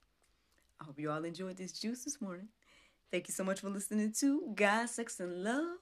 I 0.79 0.85
hope 0.85 0.99
you 0.99 1.09
all 1.09 1.25
enjoyed 1.25 1.57
this 1.57 1.71
juice 1.71 2.03
this 2.03 2.21
morning. 2.21 2.49
Thank 3.11 3.27
you 3.27 3.33
so 3.33 3.43
much 3.43 3.61
for 3.61 3.69
listening 3.69 4.13
to 4.19 4.53
God, 4.53 4.89
Sex, 4.89 5.19
and 5.19 5.43
Love, 5.43 5.77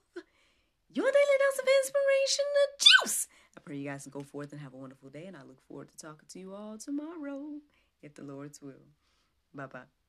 your 0.94 1.04
daily 1.04 1.38
dose 1.38 1.58
of 1.58 1.68
inspiration, 1.82 2.44
the 2.54 2.86
juice. 3.04 3.28
I 3.56 3.60
pray 3.60 3.76
you 3.76 3.88
guys 3.88 4.04
can 4.04 4.10
go 4.10 4.22
forth 4.22 4.52
and 4.52 4.60
have 4.62 4.72
a 4.72 4.78
wonderful 4.78 5.10
day, 5.10 5.26
and 5.26 5.36
I 5.36 5.42
look 5.42 5.60
forward 5.68 5.90
to 5.90 5.96
talking 5.98 6.28
to 6.30 6.38
you 6.38 6.54
all 6.54 6.78
tomorrow, 6.78 7.58
if 8.02 8.14
the 8.14 8.22
Lord's 8.22 8.62
will. 8.62 8.86
Bye 9.54 9.66
bye. 9.66 10.01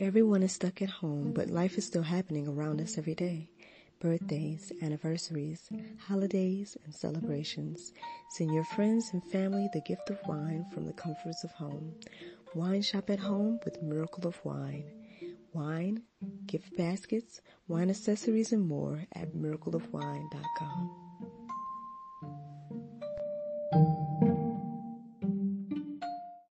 Everyone 0.00 0.44
is 0.44 0.52
stuck 0.52 0.80
at 0.80 0.90
home, 0.90 1.32
but 1.32 1.46
mm-hmm. 1.46 1.56
life 1.56 1.76
is 1.76 1.84
still 1.84 2.04
happening 2.04 2.46
around 2.46 2.80
us 2.80 2.98
every 2.98 3.16
day. 3.16 3.50
Birthdays, 3.98 4.70
anniversaries, 4.80 5.68
holidays, 6.06 6.76
and 6.84 6.94
celebrations. 6.94 7.92
Send 8.30 8.54
your 8.54 8.62
friends 8.62 9.10
and 9.12 9.24
family 9.24 9.68
the 9.72 9.80
gift 9.80 10.08
of 10.08 10.20
wine 10.28 10.64
from 10.72 10.86
the 10.86 10.92
comforts 10.92 11.42
of 11.42 11.50
home. 11.50 11.94
Wine 12.54 12.82
shop 12.82 13.10
at 13.10 13.18
home 13.18 13.58
with 13.64 13.82
Miracle 13.82 14.28
of 14.28 14.38
Wine. 14.44 14.84
Wine, 15.52 16.04
gift 16.46 16.76
baskets, 16.76 17.40
wine 17.66 17.90
accessories, 17.90 18.52
and 18.52 18.68
more 18.68 19.04
at 19.14 19.34
miracleofwine.com. 19.34 21.07